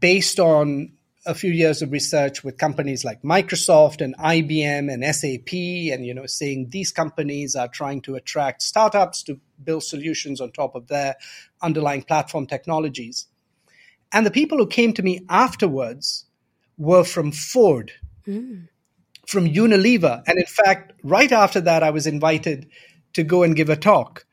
based 0.00 0.40
on 0.40 0.93
a 1.26 1.34
few 1.34 1.50
years 1.50 1.80
of 1.80 1.90
research 1.90 2.44
with 2.44 2.58
companies 2.58 3.04
like 3.04 3.22
Microsoft 3.22 4.00
and 4.00 4.16
IBM 4.18 4.92
and 4.92 5.04
SAP, 5.14 5.52
and 5.92 6.04
you 6.04 6.14
know, 6.14 6.26
saying 6.26 6.68
these 6.70 6.92
companies 6.92 7.56
are 7.56 7.68
trying 7.68 8.02
to 8.02 8.14
attract 8.14 8.62
startups 8.62 9.22
to 9.24 9.40
build 9.62 9.82
solutions 9.82 10.40
on 10.40 10.52
top 10.52 10.74
of 10.74 10.88
their 10.88 11.16
underlying 11.62 12.02
platform 12.02 12.46
technologies. 12.46 13.26
And 14.12 14.26
the 14.26 14.30
people 14.30 14.58
who 14.58 14.66
came 14.66 14.92
to 14.94 15.02
me 15.02 15.24
afterwards 15.28 16.26
were 16.76 17.04
from 17.04 17.32
Ford, 17.32 17.92
mm. 18.26 18.68
from 19.26 19.48
Unilever, 19.48 20.22
and 20.26 20.38
in 20.38 20.46
fact, 20.46 20.92
right 21.02 21.32
after 21.32 21.60
that, 21.62 21.82
I 21.82 21.90
was 21.90 22.06
invited 22.06 22.68
to 23.14 23.22
go 23.22 23.42
and 23.42 23.56
give 23.56 23.70
a 23.70 23.76
talk. 23.76 24.26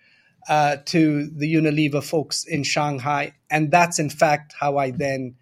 Uh, 0.49 0.77
to 0.85 1.27
the 1.27 1.53
Unilever 1.53 2.03
folks 2.03 2.45
in 2.45 2.63
Shanghai. 2.63 3.33
And 3.51 3.69
that's 3.69 3.99
in 3.99 4.09
fact 4.09 4.55
how 4.59 4.75
I 4.75 4.89
then 4.89 5.35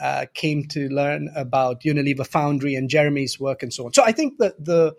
uh, 0.00 0.26
came 0.34 0.64
to 0.68 0.88
learn 0.88 1.30
about 1.36 1.82
Unilever 1.82 2.26
Foundry 2.26 2.74
and 2.74 2.88
Jeremy's 2.88 3.38
work 3.38 3.62
and 3.62 3.72
so 3.72 3.86
on. 3.86 3.92
So 3.92 4.02
I 4.04 4.12
think 4.12 4.38
that 4.38 4.64
the 4.64 4.96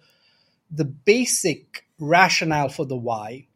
the 0.72 0.86
basic 0.86 1.86
rationale 2.00 2.70
for 2.70 2.86
the 2.86 2.96
why, 2.96 3.48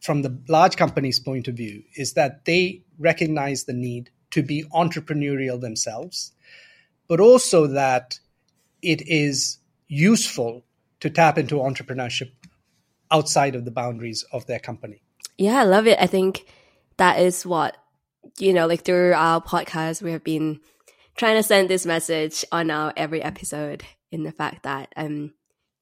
from 0.00 0.22
the 0.22 0.38
large 0.48 0.76
company's 0.76 1.18
point 1.18 1.48
of 1.48 1.56
view, 1.56 1.82
is 1.96 2.12
that 2.14 2.44
they 2.44 2.82
recognize 2.98 3.64
the 3.64 3.72
need 3.72 4.10
to 4.30 4.42
be 4.42 4.64
entrepreneurial 4.72 5.60
themselves, 5.60 6.32
but 7.08 7.20
also 7.20 7.66
that 7.68 8.18
it 8.82 9.02
is 9.06 9.58
useful 9.88 10.64
to 11.00 11.10
tap 11.10 11.38
into 11.38 11.56
entrepreneurship 11.56 12.30
outside 13.10 13.54
of 13.54 13.64
the 13.64 13.70
boundaries 13.70 14.24
of 14.32 14.46
their 14.46 14.58
company. 14.58 15.02
Yeah, 15.38 15.60
I 15.60 15.64
love 15.64 15.86
it. 15.86 15.98
I 16.00 16.06
think 16.06 16.46
that 16.96 17.18
is 17.18 17.44
what, 17.44 17.76
you 18.38 18.52
know, 18.52 18.66
like 18.66 18.82
through 18.82 19.12
our 19.14 19.40
podcast, 19.40 20.02
we 20.02 20.12
have 20.12 20.24
been 20.24 20.60
trying 21.16 21.36
to 21.36 21.42
send 21.42 21.68
this 21.68 21.86
message 21.86 22.44
on 22.50 22.70
our 22.70 22.92
every 22.96 23.22
episode 23.22 23.84
in 24.10 24.22
the 24.22 24.32
fact 24.32 24.62
that 24.64 24.92
um 24.96 25.32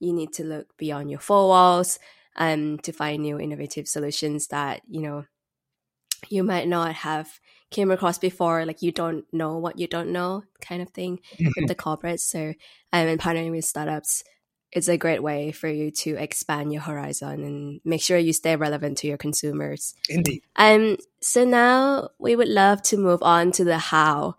you 0.00 0.12
need 0.12 0.32
to 0.32 0.44
look 0.44 0.76
beyond 0.76 1.10
your 1.10 1.20
four 1.20 1.48
walls 1.48 1.98
um 2.36 2.78
to 2.78 2.92
find 2.92 3.22
new 3.22 3.38
innovative 3.38 3.86
solutions 3.86 4.48
that 4.48 4.82
you 4.88 5.00
know 5.00 5.24
you 6.28 6.42
might 6.42 6.68
not 6.68 6.94
have 6.94 7.40
came 7.70 7.90
across 7.90 8.18
before 8.18 8.64
like 8.64 8.82
you 8.82 8.92
don't 8.92 9.24
know 9.32 9.58
what 9.58 9.78
you 9.78 9.86
don't 9.86 10.12
know 10.12 10.44
kind 10.60 10.82
of 10.82 10.90
thing 10.90 11.18
with 11.56 11.68
the 11.68 11.74
corporates. 11.74 12.20
So 12.20 12.54
um, 12.92 13.08
and 13.08 13.20
partnering 13.20 13.50
with 13.50 13.64
startups 13.64 14.22
it's 14.70 14.88
a 14.88 14.96
great 14.96 15.22
way 15.22 15.52
for 15.52 15.68
you 15.68 15.90
to 15.90 16.16
expand 16.16 16.72
your 16.72 16.80
horizon 16.80 17.44
and 17.44 17.80
make 17.84 18.00
sure 18.00 18.16
you 18.16 18.32
stay 18.32 18.56
relevant 18.56 18.96
to 18.96 19.06
your 19.06 19.18
consumers. 19.18 19.94
Indeed. 20.08 20.42
Um 20.56 20.96
so 21.20 21.44
now 21.44 22.10
we 22.18 22.36
would 22.36 22.48
love 22.48 22.82
to 22.84 22.96
move 22.96 23.22
on 23.22 23.52
to 23.52 23.64
the 23.64 23.78
how 23.78 24.36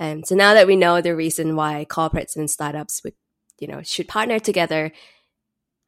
um, 0.00 0.24
so 0.24 0.34
now 0.34 0.54
that 0.54 0.66
we 0.66 0.76
know 0.76 1.02
the 1.02 1.14
reason 1.14 1.54
why 1.54 1.86
corporates 1.88 2.34
and 2.34 2.50
startups 2.50 3.04
would, 3.04 3.12
you 3.58 3.68
know, 3.68 3.82
should 3.82 4.08
partner 4.08 4.38
together, 4.38 4.92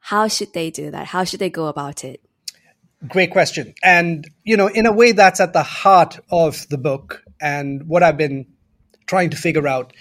how 0.01 0.29
should 0.29 0.53
they 0.53 0.71
do 0.71 0.91
that? 0.91 1.07
How 1.07 1.25
should 1.25 1.41
they 1.41 1.49
go 1.49 1.67
about 1.67 2.05
it? 2.05 2.21
Great 3.09 3.31
question. 3.31 3.75
And, 3.83 4.29
you 4.45 4.59
know, 4.59 4.67
in 4.67 4.85
a 4.85 4.93
way, 4.93 5.13
that's 5.13 5.41
at 5.41 5.55
the 5.55 5.63
heart 5.63 6.21
of 6.31 6.69
the 6.69 6.77
book 6.77 7.25
and 7.41 7.89
what 7.89 8.03
I've 8.03 8.19
been 8.19 8.47
trying 9.07 9.31
to 9.31 9.37
figure 9.37 9.67
out. 9.67 9.95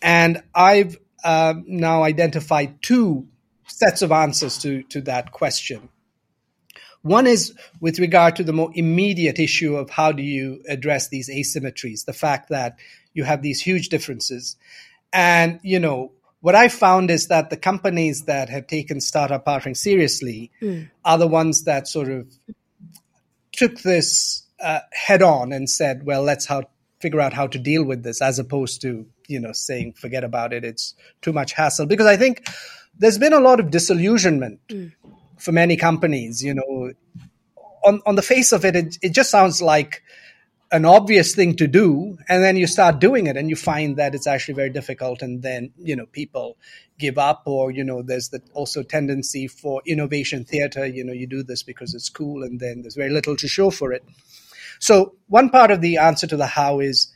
And 0.00 0.42
I've 0.54 0.96
uh, 1.22 1.54
now 1.66 2.04
identified 2.04 2.80
two 2.80 3.28
sets 3.66 4.00
of 4.00 4.12
answers 4.12 4.58
to, 4.58 4.82
to 4.84 5.02
that 5.02 5.30
question. 5.30 5.90
One 7.08 7.26
is 7.26 7.54
with 7.80 7.98
regard 7.98 8.36
to 8.36 8.44
the 8.44 8.52
more 8.52 8.70
immediate 8.74 9.38
issue 9.38 9.76
of 9.76 9.90
how 9.90 10.12
do 10.12 10.22
you 10.22 10.62
address 10.68 11.08
these 11.08 11.28
asymmetries, 11.28 12.04
the 12.04 12.12
fact 12.12 12.50
that 12.50 12.76
you 13.14 13.24
have 13.24 13.42
these 13.42 13.60
huge 13.60 13.88
differences. 13.88 14.56
And, 15.12 15.58
you 15.62 15.80
know, 15.80 16.12
what 16.40 16.54
I 16.54 16.68
found 16.68 17.10
is 17.10 17.28
that 17.28 17.50
the 17.50 17.56
companies 17.56 18.26
that 18.26 18.48
have 18.48 18.66
taken 18.66 19.00
startup 19.00 19.44
partnering 19.44 19.76
seriously 19.76 20.52
mm. 20.62 20.88
are 21.04 21.18
the 21.18 21.26
ones 21.26 21.64
that 21.64 21.88
sort 21.88 22.08
of 22.08 22.28
took 23.52 23.80
this 23.80 24.46
uh, 24.60 24.80
head 24.92 25.22
on 25.22 25.52
and 25.52 25.68
said, 25.68 26.04
well, 26.04 26.22
let's 26.22 26.46
how, 26.46 26.62
figure 27.00 27.20
out 27.20 27.32
how 27.32 27.46
to 27.48 27.58
deal 27.58 27.84
with 27.84 28.02
this, 28.02 28.22
as 28.22 28.38
opposed 28.38 28.82
to, 28.82 29.06
you 29.26 29.40
know, 29.40 29.52
saying, 29.52 29.94
forget 29.94 30.22
about 30.22 30.52
it, 30.52 30.64
it's 30.64 30.94
too 31.22 31.32
much 31.32 31.52
hassle. 31.52 31.86
Because 31.86 32.06
I 32.06 32.16
think 32.16 32.46
there's 32.96 33.18
been 33.18 33.32
a 33.32 33.40
lot 33.40 33.60
of 33.60 33.70
disillusionment 33.70 34.60
mm. 34.68 34.92
For 35.38 35.52
many 35.52 35.76
companies, 35.76 36.42
you 36.42 36.54
know. 36.54 36.92
On, 37.84 38.00
on 38.04 38.16
the 38.16 38.22
face 38.22 38.52
of 38.52 38.64
it, 38.64 38.74
it, 38.74 38.98
it 39.02 39.12
just 39.14 39.30
sounds 39.30 39.62
like 39.62 40.02
an 40.70 40.84
obvious 40.84 41.34
thing 41.34 41.56
to 41.56 41.66
do 41.66 42.18
and 42.28 42.42
then 42.42 42.56
you 42.56 42.66
start 42.66 42.98
doing 42.98 43.26
it 43.26 43.36
and 43.36 43.48
you 43.48 43.56
find 43.56 43.96
that 43.96 44.14
it's 44.14 44.26
actually 44.26 44.54
very 44.54 44.68
difficult 44.68 45.22
and 45.22 45.42
then 45.42 45.72
you 45.78 45.96
know 45.96 46.04
people 46.06 46.58
give 46.98 47.16
up 47.16 47.42
or 47.46 47.70
you 47.70 47.82
know 47.82 48.02
there's 48.02 48.28
the 48.28 48.42
also 48.52 48.82
tendency 48.82 49.48
for 49.48 49.80
innovation 49.86 50.44
theater 50.44 50.84
you 50.84 51.02
know 51.02 51.12
you 51.12 51.26
do 51.26 51.42
this 51.42 51.62
because 51.62 51.94
it's 51.94 52.10
cool 52.10 52.42
and 52.42 52.60
then 52.60 52.82
there's 52.82 52.96
very 52.96 53.10
little 53.10 53.34
to 53.34 53.48
show 53.48 53.70
for 53.70 53.92
it 53.92 54.04
so 54.78 55.14
one 55.28 55.48
part 55.48 55.70
of 55.70 55.80
the 55.80 55.96
answer 55.96 56.26
to 56.26 56.36
the 56.36 56.46
how 56.46 56.80
is 56.80 57.12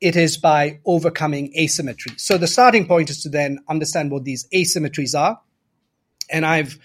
it 0.00 0.14
is 0.14 0.36
by 0.36 0.78
overcoming 0.84 1.50
asymmetry 1.56 2.12
so 2.18 2.36
the 2.36 2.46
starting 2.46 2.86
point 2.86 3.08
is 3.08 3.22
to 3.22 3.30
then 3.30 3.58
understand 3.68 4.10
what 4.10 4.24
these 4.24 4.46
asymmetries 4.54 5.18
are 5.18 5.40
and 6.28 6.44
i've 6.44 6.78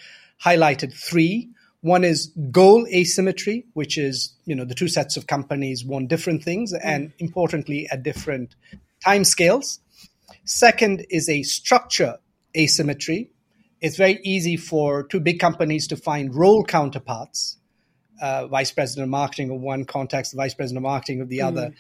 highlighted 0.44 0.94
three 0.94 1.50
one 1.82 2.04
is 2.04 2.34
goal 2.52 2.88
asymmetry, 2.88 3.66
which 3.74 3.98
is, 3.98 4.34
you 4.46 4.56
know, 4.56 4.66
the 4.66 4.76
two 4.76 4.88
sets 4.88 5.16
of 5.16 5.28
companies 5.28 5.86
want 5.86 6.10
different 6.10 6.44
things 6.44 6.74
mm. 6.74 6.80
and 6.84 7.14
importantly 7.20 7.88
at 7.92 8.04
different 8.04 8.56
time 9.04 9.24
scales. 9.24 9.80
Second 10.44 11.06
is 11.10 11.30
a 11.30 11.44
structure 11.44 12.18
asymmetry. 12.56 13.32
It's 13.80 13.96
very 13.96 14.20
easy 14.24 14.58
for 14.58 15.04
two 15.04 15.20
big 15.20 15.40
companies 15.40 15.88
to 15.88 15.96
find 15.96 16.34
role 16.34 16.64
counterparts, 16.64 17.58
uh, 18.22 18.48
vice 18.48 18.72
president 18.72 19.04
of 19.04 19.10
marketing 19.10 19.52
of 19.52 19.62
one 19.62 19.86
context, 19.86 20.34
vice 20.36 20.56
president 20.56 20.78
of 20.78 20.84
marketing 20.84 21.22
of 21.22 21.30
the 21.30 21.40
mm. 21.40 21.48
other. 21.48 21.74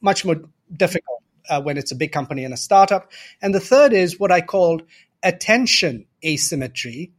Much 0.00 0.24
more 0.24 0.36
difficult 0.74 1.22
uh, 1.50 1.60
when 1.60 1.76
it's 1.76 1.92
a 1.92 1.96
big 1.96 2.10
company 2.10 2.44
and 2.44 2.54
a 2.54 2.56
startup. 2.56 3.12
And 3.42 3.54
the 3.54 3.60
third 3.60 3.92
is 3.92 4.18
what 4.18 4.32
I 4.32 4.40
called 4.40 4.84
attention 5.22 6.06
asymmetry, 6.24 7.12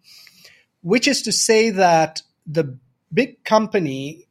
which 0.83 1.07
is 1.07 1.23
to 1.23 1.31
say 1.31 1.71
that 1.71 2.21
the 2.45 2.77
big 3.11 3.43
company 3.43 4.27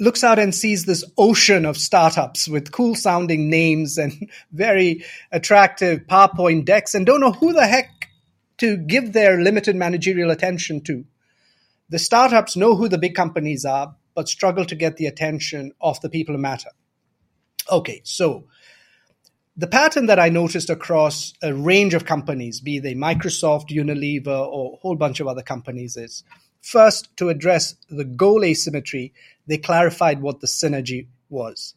looks 0.00 0.24
out 0.24 0.38
and 0.38 0.54
sees 0.54 0.84
this 0.84 1.04
ocean 1.16 1.64
of 1.64 1.76
startups 1.76 2.48
with 2.48 2.72
cool 2.72 2.94
sounding 2.96 3.48
names 3.48 3.98
and 3.98 4.28
very 4.52 5.04
attractive 5.30 6.00
PowerPoint 6.00 6.64
decks 6.64 6.94
and 6.94 7.06
don't 7.06 7.20
know 7.20 7.32
who 7.32 7.52
the 7.52 7.66
heck 7.66 8.08
to 8.58 8.76
give 8.76 9.12
their 9.12 9.38
limited 9.40 9.76
managerial 9.76 10.30
attention 10.30 10.80
to. 10.82 11.04
The 11.88 11.98
startups 11.98 12.56
know 12.56 12.74
who 12.74 12.88
the 12.88 12.98
big 12.98 13.14
companies 13.14 13.64
are, 13.64 13.94
but 14.14 14.28
struggle 14.28 14.64
to 14.64 14.74
get 14.74 14.96
the 14.96 15.06
attention 15.06 15.72
of 15.80 16.00
the 16.00 16.08
people 16.08 16.34
who 16.34 16.40
matter. 16.40 16.70
Okay, 17.70 18.00
so 18.04 18.46
the 19.56 19.66
pattern 19.66 20.06
that 20.06 20.18
I 20.18 20.28
noticed 20.28 20.70
across 20.70 21.34
a 21.42 21.52
range 21.52 21.94
of 21.94 22.06
companies, 22.06 22.60
be 22.60 22.78
they 22.78 22.94
Microsoft, 22.94 23.68
Unilever, 23.68 24.46
or 24.46 24.74
a 24.74 24.76
whole 24.76 24.96
bunch 24.96 25.20
of 25.20 25.26
other 25.26 25.42
companies, 25.42 25.96
is 25.96 26.24
first 26.62 27.14
to 27.18 27.28
address 27.28 27.74
the 27.90 28.04
goal 28.04 28.44
asymmetry, 28.44 29.12
they 29.46 29.58
clarified 29.58 30.22
what 30.22 30.40
the 30.40 30.46
synergy 30.46 31.08
was. 31.28 31.74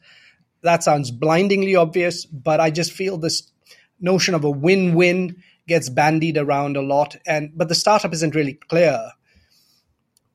That 0.62 0.84
sounds 0.84 1.12
blindingly 1.12 1.76
obvious, 1.76 2.26
but 2.26 2.60
I 2.60 2.72
just 2.72 2.92
feel 2.92 3.18
this 3.18 3.52
notion 4.00 4.36
of 4.36 4.44
a 4.44 4.50
win-win 4.50 5.44
gets 5.68 5.90
bandied 5.90 6.38
around 6.38 6.78
a 6.78 6.82
lot 6.82 7.16
and 7.26 7.52
but 7.56 7.70
the 7.70 7.76
startup 7.76 8.14
isn't 8.14 8.36
really 8.36 8.54
clear 8.54 9.12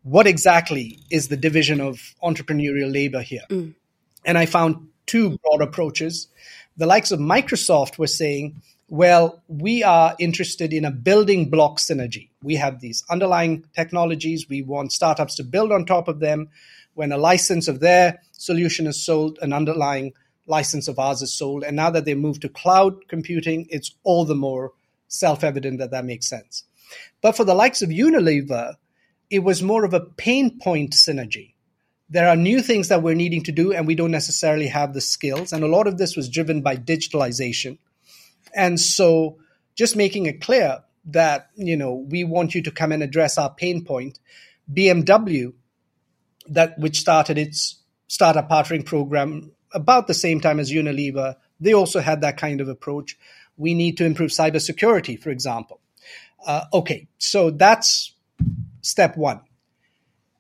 what 0.03 0.27
exactly 0.27 0.99
is 1.11 1.29
the 1.29 1.37
division 1.37 1.81
of 1.81 2.15
entrepreneurial 2.23 2.93
labor 2.93 3.21
here. 3.21 3.45
Mm. 3.49 3.75
And 4.25 4.39
I 4.39 4.47
found 4.47 4.89
two 5.07 5.39
broad 5.39 5.63
approaches 5.63 6.29
the 6.81 6.87
likes 6.87 7.11
of 7.11 7.21
Microsoft 7.21 7.99
were 7.99 8.07
saying, 8.07 8.63
well, 8.89 9.43
we 9.49 9.83
are 9.83 10.17
interested 10.19 10.73
in 10.73 10.87
a 10.87 10.91
building 10.91 11.51
block 11.51 11.79
synergy. 11.79 12.31
We 12.43 12.55
have 12.55 12.81
these 12.81 13.05
underlying 13.11 13.67
technologies. 13.77 14.49
We 14.49 14.63
want 14.63 14.91
startups 14.91 15.35
to 15.35 15.45
build 15.45 15.73
on 15.73 15.85
top 15.85 16.09
of 16.09 16.21
them. 16.21 16.49
When 16.95 17.13
a 17.13 17.19
license 17.19 17.69
of 17.69 17.81
their 17.81 18.23
solution 18.33 18.87
is 18.87 19.05
sold, 19.05 19.39
an 19.43 19.53
underlying 19.53 20.15
license 20.47 20.89
of 20.89 20.99
ours 20.99 21.21
is 21.21 21.35
sold. 21.35 21.65
And 21.65 21.77
now 21.77 21.91
that 21.91 22.07
they 22.07 22.15
move 22.15 22.41
to 22.41 22.49
cloud 22.49 23.07
computing, 23.09 23.67
it's 23.69 23.95
all 24.03 24.25
the 24.25 24.35
more 24.35 24.73
self 25.07 25.45
evident 25.45 25.81
that 25.81 25.91
that 25.91 26.07
makes 26.07 26.31
sense. 26.31 26.65
But 27.21 27.37
for 27.37 27.45
the 27.45 27.55
likes 27.55 27.83
of 27.83 27.91
Unilever, 27.91 28.77
it 29.29 29.41
was 29.41 29.63
more 29.63 29.85
of 29.85 29.93
a 29.93 30.01
pain 30.01 30.59
point 30.59 30.93
synergy. 30.93 31.53
There 32.11 32.29
are 32.29 32.37
new 32.37 32.61
things 32.61 32.89
that 32.89 33.03
we're 33.03 33.15
needing 33.15 33.45
to 33.45 33.53
do, 33.53 33.73
and 33.73 33.87
we 33.87 33.95
don't 33.95 34.11
necessarily 34.11 34.67
have 34.67 34.93
the 34.93 35.01
skills. 35.01 35.53
And 35.53 35.63
a 35.63 35.69
lot 35.69 35.87
of 35.87 35.97
this 35.97 36.17
was 36.17 36.29
driven 36.29 36.61
by 36.61 36.77
digitalization. 36.77 37.79
And 38.55 38.79
so, 38.79 39.39
just 39.77 39.97
making 39.97 40.27
it 40.27 40.41
clear 40.41 40.83
that 41.07 41.51
you 41.55 41.77
know 41.77 41.95
we 41.95 42.25
want 42.25 42.55
you 42.55 42.63
to 42.63 42.71
come 42.71 42.93
and 42.93 43.03
address 43.03 43.39
our 43.39 43.55
pain 43.55 43.85
point. 43.85 44.19
BMW, 44.73 45.53
that 46.49 46.79
which 46.79 46.99
started 46.99 47.39
its 47.39 47.77
startup 48.09 48.51
partnering 48.51 48.85
program 48.85 49.53
about 49.73 50.07
the 50.07 50.15
same 50.15 50.41
time 50.41 50.59
as 50.59 50.73
Unilever, 50.73 51.37
they 51.61 51.75
also 51.75 52.01
had 52.01 52.23
that 52.23 52.37
kind 52.37 52.61
of 52.61 52.69
approach. 52.69 53.17
We 53.57 53.75
need 53.75 53.97
to 53.99 54.05
improve 54.05 54.31
cybersecurity, 54.31 55.21
for 55.21 55.31
example. 55.31 55.81
Uh, 56.45 56.65
okay, 56.73 57.09
so 57.19 57.51
that's 57.51 58.15
step 58.81 59.17
one. 59.17 59.43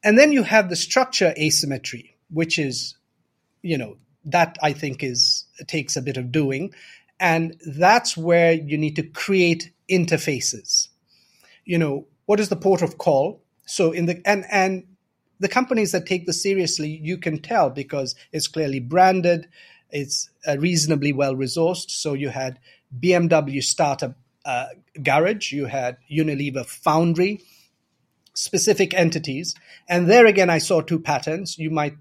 And 0.02 0.19
then 0.19 0.33
you 0.33 0.42
have 0.42 0.69
the 0.69 0.76
structure 0.76 1.35
asymmetry, 1.38 2.16
which 2.30 2.59
is, 2.59 2.97
you 3.62 3.76
know, 3.76 3.97
that 4.25 4.59
I 4.62 4.73
think 4.73 5.02
is 5.02 5.45
takes 5.66 5.97
a 5.97 6.02
bit 6.02 6.16
of 6.16 6.33
doing. 6.33 6.73
And 7.19 7.61
that's 7.66 8.16
where 8.16 8.52
you 8.52 8.78
need 8.78 8.97
to 8.97 9.02
create 9.02 9.73
interfaces. 9.90 10.88
You 11.64 11.78
know, 11.78 12.07
what 12.26 12.40
is 12.40 12.49
the 12.49 12.57
port 12.57 12.83
of 12.83 12.97
call? 12.99 13.42
So 13.66 13.92
in 13.92 14.07
the 14.07 14.23
and 14.25 14.45
and 14.50 14.85
the 15.38 15.49
companies 15.49 15.92
that 15.92 16.07
take 16.07 16.26
this 16.26 16.42
seriously, 16.42 16.88
you 17.02 17.19
can 17.19 17.40
tell 17.40 17.71
because 17.71 18.14
it's 18.33 18.47
clearly 18.47 18.78
branded, 18.78 19.49
it's 19.90 20.30
uh, 20.47 20.59
reasonably 20.59 21.12
well 21.12 21.35
resourced. 21.35 21.90
So 21.90 22.14
you 22.14 22.28
had 22.28 22.59
BMW 22.99 23.62
startup 23.62 24.16
uh, 24.45 24.66
garage, 25.02 25.52
you 25.52 25.66
had 25.66 25.97
Unilever 26.11 26.66
Foundry, 26.66 27.40
specific 28.34 28.94
entities, 28.94 29.54
and 29.88 30.08
there 30.08 30.26
again 30.26 30.50
I 30.50 30.58
saw 30.58 30.80
two 30.80 31.00
patterns. 31.00 31.58
You 31.58 31.70
might 31.70 31.96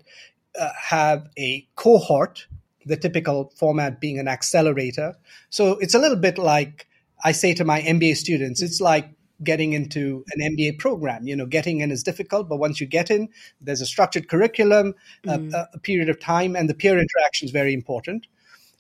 uh, 0.60 0.70
have 0.90 1.28
a 1.38 1.68
cohort, 1.76 2.48
the 2.86 2.98
typical 2.98 3.52
format 3.56 4.00
being 4.00 4.20
an 4.20 4.28
accelerator. 4.28 5.16
So 5.50 5.78
it's 5.80 5.94
a 5.94 6.00
little 6.00 6.18
bit 6.18 6.38
like 6.38 6.88
I 7.24 7.32
say 7.32 7.54
to 7.56 7.66
my 7.66 7.82
MBA 7.82 8.16
students, 8.16 8.62
it's 8.62 8.80
like 8.80 9.10
getting 9.44 9.74
into 9.74 10.24
an 10.34 10.56
MBA 10.56 10.80
program. 10.80 11.28
You 11.28 11.36
know, 11.36 11.46
getting 11.46 11.82
in 11.82 11.92
is 11.92 12.04
difficult, 12.04 12.50
but 12.50 12.58
once 12.58 12.80
you 12.80 12.88
get 12.88 13.10
in, 13.10 13.30
there's 13.62 13.82
a 13.82 13.86
structured 13.86 14.28
curriculum, 14.28 14.96
mm. 15.26 15.54
a, 15.54 15.70
a, 15.74 15.80
period 15.80 16.10
of 16.10 16.20
time, 16.20 16.56
and 16.56 16.70
the 16.70 16.74
peer 16.74 16.98
interaction 16.98 17.46
is 17.46 17.52
very 17.52 17.74
important. 17.74 18.28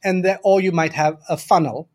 And 0.03 0.23
there, 0.23 0.39
or 0.43 0.61
you 0.61 0.71
might 0.71 0.93
have 0.93 1.19
a 1.29 1.37
funnel, 1.37 1.89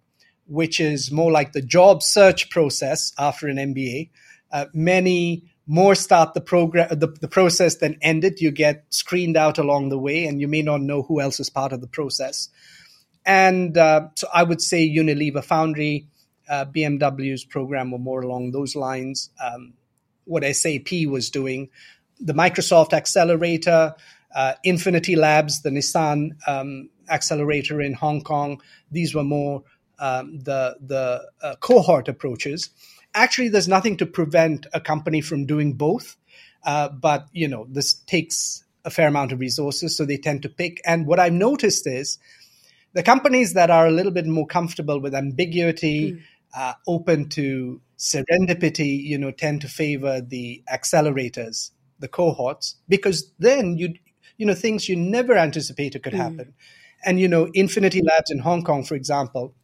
which 0.47 0.81
is 0.81 1.11
more 1.11 1.33
like 1.33 1.53
the 1.53 1.63
job 1.63 2.03
search 2.03 2.51
process 2.51 3.13
after 3.19 3.49
an 3.49 3.57
MBA. 3.57 4.11
Uh, 4.55 4.67
many 4.73 5.43
more 5.67 5.97
start 5.97 6.33
the 6.33 6.41
program, 6.41 6.89
the, 6.91 7.09
the 7.21 7.27
process 7.27 7.77
than 7.77 7.99
end 8.01 8.23
it. 8.25 8.41
You 8.41 8.53
get 8.53 8.85
screened 8.91 9.37
out 9.37 9.59
along 9.59 9.89
the 9.89 9.99
way, 9.99 10.27
and 10.27 10.41
you 10.41 10.47
may 10.47 10.63
not 10.63 10.81
know 10.81 11.03
who 11.03 11.21
else 11.21 11.41
is 11.41 11.51
part 11.51 11.73
of 11.73 11.81
the 11.81 11.89
process. 11.89 12.49
And 13.27 13.77
uh, 13.77 14.09
so, 14.15 14.29
I 14.33 14.45
would 14.45 14.63
say 14.63 14.89
Unilever 14.89 15.43
Foundry 15.45 16.07
uh, 16.49 16.67
BMW's 16.67 17.45
program 17.45 17.91
were 17.91 17.99
more 17.99 18.23
along 18.23 18.53
those 18.53 18.77
lines. 18.77 19.31
Um, 19.45 19.75
what 20.25 20.45
SAP 20.55 21.07
was 21.09 21.31
doing, 21.31 21.69
the 22.21 22.33
Microsoft 22.33 22.93
Accelerator, 22.93 23.95
uh, 24.37 24.53
Infiniti 24.65 25.17
Labs, 25.17 25.63
the 25.63 25.71
Nissan 25.71 26.31
um, 26.47 26.91
accelerator 27.11 27.81
in 27.81 27.95
Hong 27.95 28.21
Kong. 28.23 28.61
These 28.93 29.17
were 29.17 29.25
more 29.25 29.65
um, 29.99 30.39
the 30.39 30.77
the 30.81 31.29
uh, 31.43 31.57
cohort 31.57 32.09
approaches. 32.09 32.71
Actually, 33.15 33.49
there's 33.49 33.69
nothing 33.69 33.97
to 33.99 34.07
prevent 34.07 34.67
a 34.73 34.81
company 34.81 35.21
from 35.21 35.47
doing 35.47 35.75
both, 35.75 36.17
uh, 36.65 36.89
but 36.89 37.27
you 37.33 37.49
know 37.49 37.67
this 37.71 37.95
takes 37.95 38.65
a 38.85 38.91
fair 38.91 39.09
amount 39.09 39.33
of 39.33 39.41
resources, 39.41 39.97
so 39.97 40.05
they 40.05 40.19
tend 40.19 40.43
to 40.43 40.49
pick. 40.49 40.81
And 40.85 41.07
what 41.07 41.19
I've 41.19 41.33
noticed 41.33 41.87
is 41.87 42.19
the 42.93 43.03
companies 43.03 43.55
that 43.55 43.71
are 43.71 43.87
a 43.87 43.91
little 43.91 44.13
bit 44.13 44.27
more 44.27 44.47
comfortable 44.47 45.01
with 45.01 45.15
ambiguity. 45.15 46.13
Mm 46.13 46.21
uh, 46.55 46.75
open 46.87 47.29
to 47.31 47.81
serendipity, 47.99 49.03
you 49.03 49.19
know, 49.19 49.31
tend 49.31 49.61
to 49.63 49.69
favor 49.69 50.21
the 50.21 50.63
accelerators, 50.73 51.71
the 51.99 52.09
cohorts, 52.09 52.77
because 52.89 53.33
then 53.39 53.77
you, 53.77 53.95
you 54.37 54.47
know, 54.47 54.55
things 54.55 54.89
you 54.89 54.97
never 54.97 55.37
anticipated 55.37 56.03
could 56.03 56.13
hmm. 56.13 56.21
happen. 56.21 56.47
Mm. 56.47 56.55
And, 57.07 57.21
you 57.21 57.29
know, 57.29 57.47
Infiniti 57.47 58.01
Labs 58.03 58.31
in 58.31 58.39
Hong 58.39 58.65
Kong, 58.65 58.83
for 58.83 58.95
example, 58.95 59.55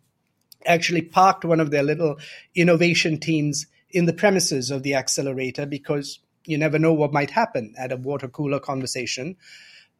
actually 0.66 1.02
parked 1.02 1.44
one 1.44 1.60
of 1.60 1.70
their 1.70 1.82
little 1.82 2.18
innovation 2.54 3.18
teams 3.18 3.66
in 3.90 4.06
the 4.06 4.12
premises 4.12 4.70
of 4.70 4.82
the 4.82 4.94
accelerator 4.94 5.66
because 5.66 6.20
you 6.44 6.56
never 6.56 6.78
know 6.78 6.92
what 6.92 7.12
might 7.12 7.30
happen 7.30 7.74
at 7.78 7.92
a 7.92 7.96
water 7.96 8.28
cooler 8.28 8.60
conversation. 8.60 9.36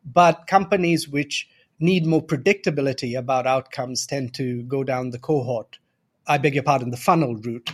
But 0.05 0.47
companies 0.47 1.09
which 1.09 1.49
need 1.79 2.07
more 2.07 2.25
predictability 2.25 3.19
about 3.19 3.47
outcomes 3.47 4.07
tend 4.07 4.35
to 4.35 4.63
go 4.63 4.85
down 4.85 5.11
the 5.11 5.19
cohort 5.19 5.79
I 6.31 6.39
beg 6.39 6.55
your 6.55 6.63
pardon, 6.63 6.91
the 6.91 6.97
funnel 6.97 7.35
route. 7.35 7.71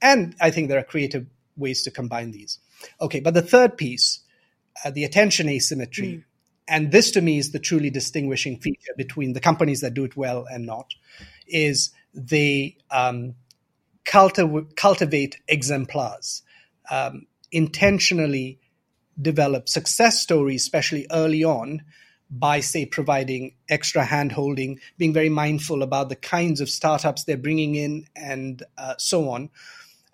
And 0.00 0.34
I 0.40 0.50
think 0.50 0.68
there 0.68 0.78
are 0.78 0.84
creative 0.84 1.26
ways 1.56 1.82
to 1.84 1.90
combine 1.90 2.32
these. 2.32 2.58
Okay, 3.00 3.20
but 3.20 3.34
the 3.34 3.42
third 3.42 3.76
piece, 3.76 4.20
uh, 4.84 4.90
the 4.90 5.04
attention 5.04 5.48
asymmetry, 5.48 6.08
mm. 6.08 6.24
and 6.66 6.90
this 6.90 7.12
to 7.12 7.20
me 7.20 7.38
is 7.38 7.52
the 7.52 7.60
truly 7.60 7.90
distinguishing 7.90 8.58
feature 8.58 8.92
between 8.96 9.34
the 9.34 9.40
companies 9.40 9.80
that 9.82 9.94
do 9.94 10.04
it 10.04 10.16
well 10.16 10.46
and 10.50 10.66
not, 10.66 10.94
is 11.46 11.92
they 12.14 12.76
um, 12.90 13.34
cultiv- 14.04 14.76
cultivate 14.76 15.40
exemplars, 15.48 16.42
um, 16.90 17.26
intentionally 17.50 18.58
develop 19.20 19.68
success 19.68 20.20
stories, 20.20 20.62
especially 20.62 21.06
early 21.10 21.44
on, 21.44 21.82
by, 22.30 22.60
say, 22.60 22.86
providing 22.86 23.54
extra 23.68 24.04
handholding, 24.04 24.78
being 24.96 25.12
very 25.12 25.28
mindful 25.28 25.82
about 25.82 26.08
the 26.08 26.16
kinds 26.16 26.60
of 26.60 26.68
startups 26.70 27.24
they're 27.24 27.36
bringing 27.36 27.74
in, 27.74 28.06
and 28.16 28.62
uh, 28.78 28.94
so 28.98 29.28
on. 29.28 29.50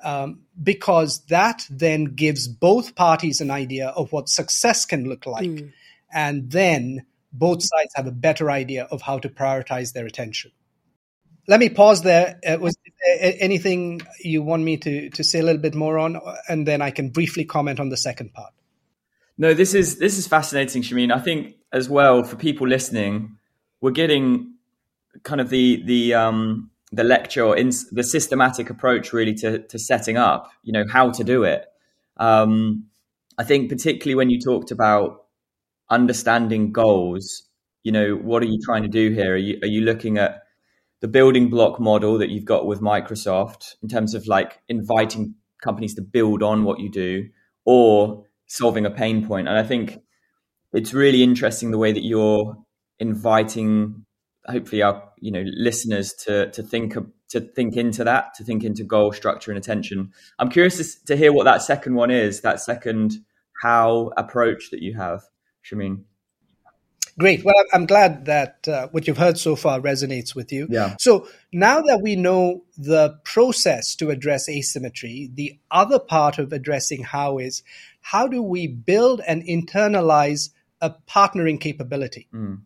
Um, 0.02 0.40
because 0.62 1.24
that 1.26 1.66
then 1.68 2.04
gives 2.04 2.46
both 2.46 2.94
parties 2.94 3.40
an 3.40 3.50
idea 3.50 3.88
of 3.88 4.12
what 4.12 4.28
success 4.28 4.84
can 4.84 5.08
look 5.08 5.26
like. 5.26 5.48
Mm. 5.48 5.72
And 6.12 6.50
then 6.50 7.04
both 7.32 7.62
sides 7.62 7.92
have 7.94 8.06
a 8.06 8.12
better 8.12 8.50
idea 8.50 8.84
of 8.84 9.02
how 9.02 9.18
to 9.18 9.28
prioritize 9.28 9.92
their 9.92 10.06
attention. 10.06 10.52
Let 11.48 11.60
me 11.60 11.70
pause 11.70 12.02
there. 12.02 12.38
Uh, 12.46 12.58
was 12.60 12.76
there 12.84 13.34
anything 13.40 14.02
you 14.20 14.42
want 14.42 14.62
me 14.62 14.76
to, 14.76 15.08
to 15.10 15.24
say 15.24 15.38
a 15.38 15.42
little 15.42 15.62
bit 15.62 15.74
more 15.74 15.98
on? 15.98 16.20
And 16.46 16.68
then 16.68 16.82
I 16.82 16.90
can 16.90 17.08
briefly 17.08 17.46
comment 17.46 17.80
on 17.80 17.88
the 17.88 17.96
second 17.96 18.34
part. 18.34 18.52
No, 19.38 19.54
this 19.54 19.72
is 19.72 19.98
this 19.98 20.18
is 20.18 20.26
fascinating, 20.26 20.82
Shameen. 20.82 21.12
I 21.12 21.20
think 21.20 21.56
as 21.72 21.88
well 21.88 22.22
for 22.22 22.36
people 22.36 22.66
listening, 22.66 23.38
we're 23.80 23.92
getting 23.92 24.54
kind 25.22 25.40
of 25.40 25.48
the 25.48 25.82
the 25.86 26.14
um, 26.14 26.70
the 26.92 27.04
lecture 27.04 27.44
or 27.44 27.56
in, 27.56 27.70
the 27.92 28.02
systematic 28.02 28.68
approach 28.68 29.12
really 29.12 29.34
to 29.34 29.60
to 29.60 29.78
setting 29.78 30.18
up, 30.18 30.50
you 30.62 30.72
know, 30.72 30.84
how 30.90 31.10
to 31.12 31.24
do 31.24 31.44
it. 31.44 31.64
Um, 32.18 32.86
I 33.38 33.44
think 33.44 33.70
particularly 33.70 34.16
when 34.16 34.28
you 34.28 34.40
talked 34.40 34.70
about 34.70 35.24
understanding 35.88 36.72
goals, 36.72 37.44
you 37.84 37.92
know, 37.92 38.16
what 38.16 38.42
are 38.42 38.46
you 38.46 38.58
trying 38.62 38.82
to 38.82 38.88
do 38.88 39.12
here? 39.12 39.34
Are 39.34 39.36
you 39.36 39.58
are 39.62 39.68
you 39.68 39.82
looking 39.82 40.18
at 40.18 40.42
the 41.00 41.08
building 41.08 41.48
block 41.48 41.78
model 41.80 42.18
that 42.18 42.30
you've 42.30 42.44
got 42.44 42.66
with 42.66 42.80
Microsoft 42.80 43.76
in 43.82 43.88
terms 43.88 44.14
of 44.14 44.26
like 44.26 44.60
inviting 44.68 45.34
companies 45.62 45.94
to 45.94 46.02
build 46.02 46.42
on 46.42 46.64
what 46.64 46.80
you 46.80 46.90
do, 46.90 47.28
or 47.64 48.24
solving 48.46 48.86
a 48.86 48.90
pain 48.90 49.26
point. 49.26 49.48
And 49.48 49.58
I 49.58 49.62
think 49.62 49.98
it's 50.72 50.92
really 50.92 51.22
interesting 51.22 51.70
the 51.70 51.78
way 51.78 51.92
that 51.92 52.04
you're 52.04 52.56
inviting, 52.98 54.04
hopefully, 54.46 54.82
our 54.82 55.02
you 55.20 55.30
know 55.32 55.44
listeners 55.46 56.12
to 56.24 56.50
to 56.50 56.62
think 56.62 56.94
to 57.30 57.40
think 57.40 57.76
into 57.76 58.04
that, 58.04 58.34
to 58.34 58.44
think 58.44 58.64
into 58.64 58.84
goal 58.84 59.12
structure 59.12 59.50
and 59.50 59.58
attention. 59.58 60.12
I'm 60.38 60.48
curious 60.48 60.76
to, 60.78 61.04
to 61.06 61.16
hear 61.16 61.32
what 61.32 61.44
that 61.44 61.62
second 61.62 61.94
one 61.94 62.10
is. 62.10 62.40
That 62.40 62.60
second 62.60 63.14
how 63.62 64.12
approach 64.16 64.70
that 64.70 64.82
you 64.82 64.96
have, 64.96 65.22
Shameen. 65.64 66.04
Great. 67.18 67.44
Well, 67.44 67.54
I'm 67.72 67.86
glad 67.86 68.26
that 68.26 68.68
uh, 68.68 68.88
what 68.92 69.08
you've 69.08 69.18
heard 69.18 69.38
so 69.38 69.56
far 69.56 69.80
resonates 69.80 70.36
with 70.36 70.52
you. 70.52 70.68
Yeah. 70.70 70.94
So 71.00 71.26
now 71.52 71.80
that 71.82 72.00
we 72.00 72.14
know 72.14 72.62
the 72.76 73.18
process 73.24 73.96
to 73.96 74.10
address 74.10 74.48
asymmetry, 74.48 75.28
the 75.34 75.58
other 75.68 75.98
part 75.98 76.38
of 76.38 76.52
addressing 76.52 77.02
how 77.02 77.38
is 77.38 77.64
how 78.00 78.28
do 78.28 78.40
we 78.40 78.68
build 78.68 79.20
and 79.26 79.42
internalize 79.42 80.50
a 80.80 80.94
partnering 81.08 81.60
capability? 81.60 82.28
Mm. 82.32 82.60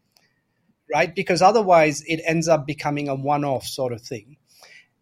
Right? 0.92 1.14
Because 1.14 1.40
otherwise 1.40 2.02
it 2.06 2.20
ends 2.26 2.46
up 2.46 2.66
becoming 2.66 3.08
a 3.08 3.14
one 3.14 3.46
off 3.46 3.64
sort 3.64 3.94
of 3.94 4.02
thing. 4.02 4.36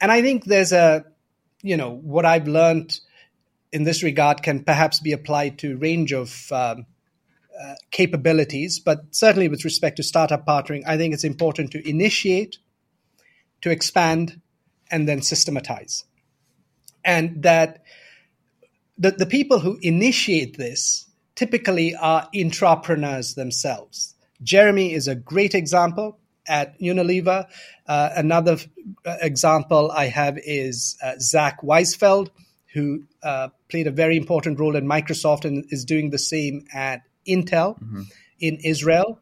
And 0.01 0.13
I 0.13 0.23
think 0.23 0.45
there's 0.45 0.73
a, 0.73 1.05
you 1.61 1.77
know, 1.77 1.91
what 1.91 2.25
I've 2.25 2.47
learned 2.47 3.01
in 3.73 3.83
this 3.83 4.05
regard 4.05 4.45
can 4.45 4.63
perhaps 4.63 5.01
be 5.01 5.13
applied 5.13 5.59
to 5.59 5.73
a 5.73 5.77
range 5.77 6.13
of 6.13 6.53
um, 6.53 6.87
uh, 7.63 7.75
capabilities, 7.91 8.79
but 8.79 9.01
certainly 9.11 9.49
with 9.49 9.65
respect 9.65 9.97
to 9.97 10.03
startup 10.03 10.47
partnering, 10.47 10.83
I 10.87 10.97
think 10.97 11.15
it's 11.15 11.25
important 11.25 11.73
to 11.73 11.89
initiate, 11.89 12.59
to 13.63 13.71
expand, 13.71 14.41
and 14.91 15.09
then 15.09 15.23
systematize. 15.23 16.05
And 17.05 17.43
that 17.43 17.83
the, 18.99 19.13
the 19.13 19.27
people 19.27 19.61
who 19.61 19.79
initiate 19.83 20.57
this 20.57 21.07
typically 21.35 21.95
are 21.95 22.29
intrapreneurs 22.35 23.35
themselves. 23.35 24.15
Jeremy 24.43 24.93
is 24.93 25.09
a 25.09 25.15
great 25.15 25.55
example 25.55 26.19
at 26.47 26.79
Unilever. 26.81 27.47
Uh, 27.87 28.11
another 28.17 28.53
f- 28.53 28.67
example 29.23 29.91
I 29.91 30.07
have 30.07 30.39
is 30.39 30.97
uh, 31.03 31.15
Zach 31.19 31.63
Weisfeld, 31.63 32.31
who 32.75 33.05
uh, 33.23 33.49
played 33.69 33.87
a 33.87 33.91
very 33.91 34.17
important 34.17 34.61
role 34.61 34.77
in 34.77 34.87
Microsoft 34.87 35.45
and 35.45 35.65
is 35.71 35.85
doing 35.85 36.11
the 36.11 36.19
same 36.19 36.65
at 36.73 37.03
Intel 37.27 37.81
mm-hmm. 37.81 38.03
in 38.39 38.57
Israel. 38.65 39.21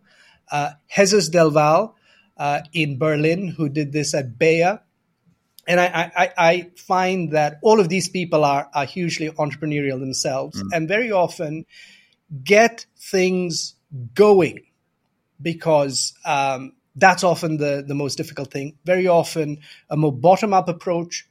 Uh, 0.50 0.72
Jesus 0.94 1.28
Del 1.28 1.50
Valle 1.50 1.94
uh, 2.36 2.60
in 2.72 2.98
Berlin, 2.98 3.48
who 3.48 3.68
did 3.68 3.92
this 3.92 4.14
at 4.14 4.38
Bayer. 4.38 4.80
And 5.66 5.78
I, 5.78 6.10
I, 6.16 6.32
I, 6.38 6.70
find 6.76 7.32
that 7.32 7.58
all 7.62 7.78
of 7.78 7.90
these 7.90 8.08
people 8.08 8.42
are, 8.42 8.70
are 8.72 8.86
hugely 8.86 9.28
entrepreneurial 9.28 10.00
themselves 10.00 10.62
mm. 10.62 10.68
and 10.72 10.88
very 10.88 11.12
often 11.12 11.66
get 12.42 12.86
things 12.96 13.74
going 14.14 14.64
because 15.42 16.14
um, 16.24 16.72
that's 16.96 17.22
often 17.22 17.58
the, 17.58 17.84
the 17.86 17.94
most 17.94 18.16
difficult 18.16 18.50
thing. 18.50 18.78
Very 18.84 19.08
often, 19.08 19.58
a 19.90 19.96
more 19.96 20.12
bottom 20.12 20.54
up 20.54 20.68
approach, 20.68 21.28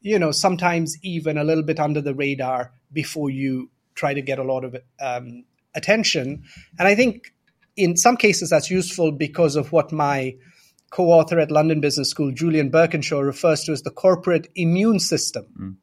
you 0.00 0.18
know, 0.18 0.32
sometimes 0.32 0.96
even 1.02 1.36
a 1.36 1.44
little 1.44 1.62
bit 1.62 1.78
under 1.78 2.00
the 2.00 2.14
radar 2.14 2.72
before 2.92 3.30
you 3.30 3.70
try 3.94 4.14
to 4.14 4.22
get 4.22 4.38
a 4.38 4.44
lot 4.44 4.64
of 4.64 4.76
um, 5.00 5.44
attention. 5.76 6.42
And 6.78 6.88
I 6.88 6.94
think 6.94 7.32
in 7.76 7.96
some 7.96 8.16
cases 8.16 8.50
that's 8.50 8.70
useful 8.70 9.12
because 9.12 9.54
of 9.54 9.70
what 9.70 9.92
my 9.92 10.36
co-author 10.90 11.38
at 11.38 11.50
London 11.50 11.80
Business 11.80 12.10
School, 12.10 12.32
Julian 12.32 12.70
Birkinshaw, 12.70 13.24
refers 13.24 13.64
to 13.64 13.72
as 13.72 13.82
the 13.82 13.90
corporate 13.90 14.48
immune 14.54 14.98
system. 14.98 15.46
Mm. 15.60 15.76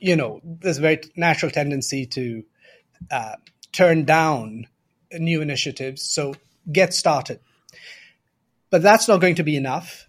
You 0.00 0.16
know, 0.16 0.40
there's 0.42 0.78
a 0.78 0.82
very 0.82 1.00
natural 1.16 1.50
tendency 1.50 2.06
to 2.06 2.42
uh, 3.10 3.36
turn 3.72 4.04
down 4.04 4.66
new 5.12 5.40
initiatives. 5.40 6.02
So 6.02 6.34
get 6.70 6.92
started. 6.92 7.40
But 8.70 8.82
that's 8.82 9.08
not 9.08 9.20
going 9.20 9.36
to 9.36 9.44
be 9.44 9.56
enough. 9.56 10.08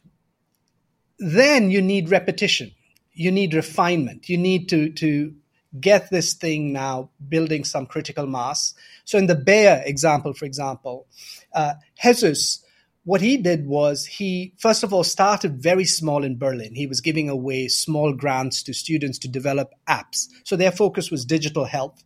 Then 1.20 1.72
you 1.72 1.82
need 1.82 2.10
repetition. 2.10 2.72
You 3.14 3.32
need 3.32 3.54
refinement. 3.54 4.30
You 4.30 4.38
need 4.38 4.70
to, 4.70 4.92
to 4.94 5.36
get 5.80 6.10
this 6.10 6.34
thing 6.34 6.74
now 6.74 7.10
building 7.28 7.64
some 7.64 7.86
critical 7.86 8.28
mass. 8.28 8.74
So 9.06 9.18
in 9.18 9.28
the 9.28 9.36
Bayer 9.36 9.82
example, 9.86 10.34
for 10.34 10.46
example, 10.46 11.08
uh, 11.54 11.74
Jesus, 12.02 12.64
what 13.04 13.22
he 13.22 13.38
did 13.38 13.68
was 13.68 14.06
he 14.06 14.54
first 14.58 14.84
of 14.84 14.94
all 14.94 15.04
started 15.04 15.62
very 15.62 15.86
small 15.86 16.24
in 16.24 16.38
Berlin. 16.38 16.76
He 16.76 16.88
was 16.88 17.02
giving 17.02 17.30
away 17.30 17.68
small 17.68 18.14
grants 18.14 18.64
to 18.64 18.74
students 18.74 19.20
to 19.20 19.28
develop 19.28 19.74
apps. 19.88 20.28
So 20.44 20.56
their 20.56 20.72
focus 20.72 21.10
was 21.10 21.26
digital 21.26 21.66
health. 21.66 22.04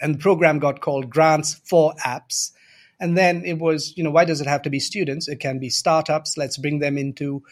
And 0.00 0.14
the 0.14 0.18
program 0.18 0.60
got 0.60 0.80
called 0.80 1.10
Grants 1.10 1.54
for 1.64 1.92
Apps. 2.06 2.52
And 3.00 3.18
then 3.18 3.44
it 3.44 3.58
was, 3.58 3.92
you 3.96 4.04
know, 4.04 4.12
why 4.12 4.24
does 4.24 4.40
it 4.40 4.46
have 4.46 4.62
to 4.62 4.70
be 4.70 4.78
students? 4.78 5.26
It 5.26 5.40
can 5.40 5.58
be 5.58 5.70
startups. 5.70 6.36
Let's 6.36 6.56
bring 6.56 6.78
them 6.78 6.96
into 6.96 7.42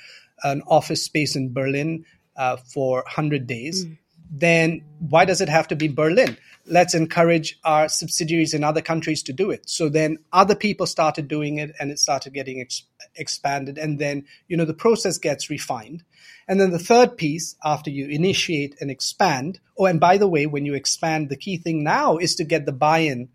an 0.44 0.62
office 0.68 1.02
space 1.02 1.34
in 1.34 1.52
Berlin 1.52 2.04
uh, 2.36 2.56
for 2.56 2.98
100 2.98 3.48
days. 3.48 3.84
Mm 3.84 3.98
then 4.30 4.82
why 4.98 5.24
does 5.24 5.40
it 5.40 5.48
have 5.48 5.68
to 5.68 5.76
be 5.76 5.88
Berlin? 5.88 6.36
Let's 6.66 6.94
encourage 6.94 7.58
our 7.64 7.88
subsidiaries 7.88 8.54
in 8.54 8.64
other 8.64 8.82
countries 8.82 9.22
to 9.24 9.32
do 9.32 9.50
it. 9.50 9.68
So 9.68 9.88
then 9.88 10.18
other 10.32 10.54
people 10.54 10.86
started 10.86 11.28
doing 11.28 11.58
it 11.58 11.72
and 11.78 11.90
it 11.90 11.98
started 11.98 12.34
getting 12.34 12.60
ex- 12.60 12.82
expanded. 13.14 13.78
And 13.78 13.98
then, 13.98 14.24
you 14.48 14.56
know, 14.56 14.64
the 14.64 14.74
process 14.74 15.18
gets 15.18 15.48
refined. 15.48 16.02
And 16.48 16.60
then 16.60 16.70
the 16.70 16.78
third 16.78 17.16
piece, 17.16 17.56
after 17.64 17.90
you 17.90 18.08
initiate 18.08 18.76
and 18.80 18.90
expand, 18.90 19.60
oh, 19.78 19.86
and 19.86 20.00
by 20.00 20.16
the 20.16 20.28
way, 20.28 20.46
when 20.46 20.66
you 20.66 20.74
expand, 20.74 21.28
the 21.28 21.36
key 21.36 21.56
thing 21.56 21.84
now 21.84 22.16
is 22.16 22.34
to 22.36 22.44
get 22.44 22.66
the 22.66 22.72
buy 22.72 22.98
in 22.98 23.28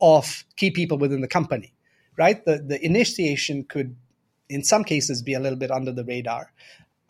of 0.00 0.44
key 0.56 0.70
people 0.70 0.98
within 0.98 1.20
the 1.20 1.28
company, 1.28 1.74
right? 2.16 2.44
The, 2.44 2.58
the 2.58 2.84
initiation 2.84 3.64
could, 3.64 3.96
in 4.48 4.64
some 4.64 4.84
cases, 4.84 5.22
be 5.22 5.34
a 5.34 5.40
little 5.40 5.58
bit 5.58 5.70
under 5.70 5.92
the 5.92 6.04
radar 6.04 6.52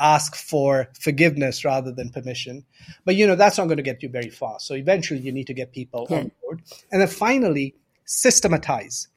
ask 0.02 0.34
for 0.34 0.88
forgiveness 0.98 1.64
rather 1.64 1.92
than 1.92 2.10
permission. 2.10 2.64
But 3.04 3.14
you 3.14 3.26
know, 3.26 3.36
that's 3.36 3.56
not 3.56 3.66
going 3.66 3.76
to 3.76 3.82
get 3.82 4.02
you 4.02 4.08
very 4.08 4.30
far. 4.30 4.58
So 4.60 4.74
eventually 4.74 5.20
you 5.20 5.32
need 5.32 5.46
to 5.46 5.54
get 5.54 5.72
people 5.72 6.06
yeah. 6.10 6.18
on 6.18 6.30
board. 6.42 6.62
And 6.90 7.00
then 7.00 7.08
finally, 7.08 7.76
systematize. 8.04 9.08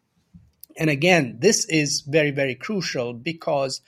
And 0.77 0.89
again, 0.89 1.37
this 1.39 1.65
is 1.65 2.01
very, 2.01 2.31
very 2.31 2.55
crucial 2.55 3.13
because 3.13 3.81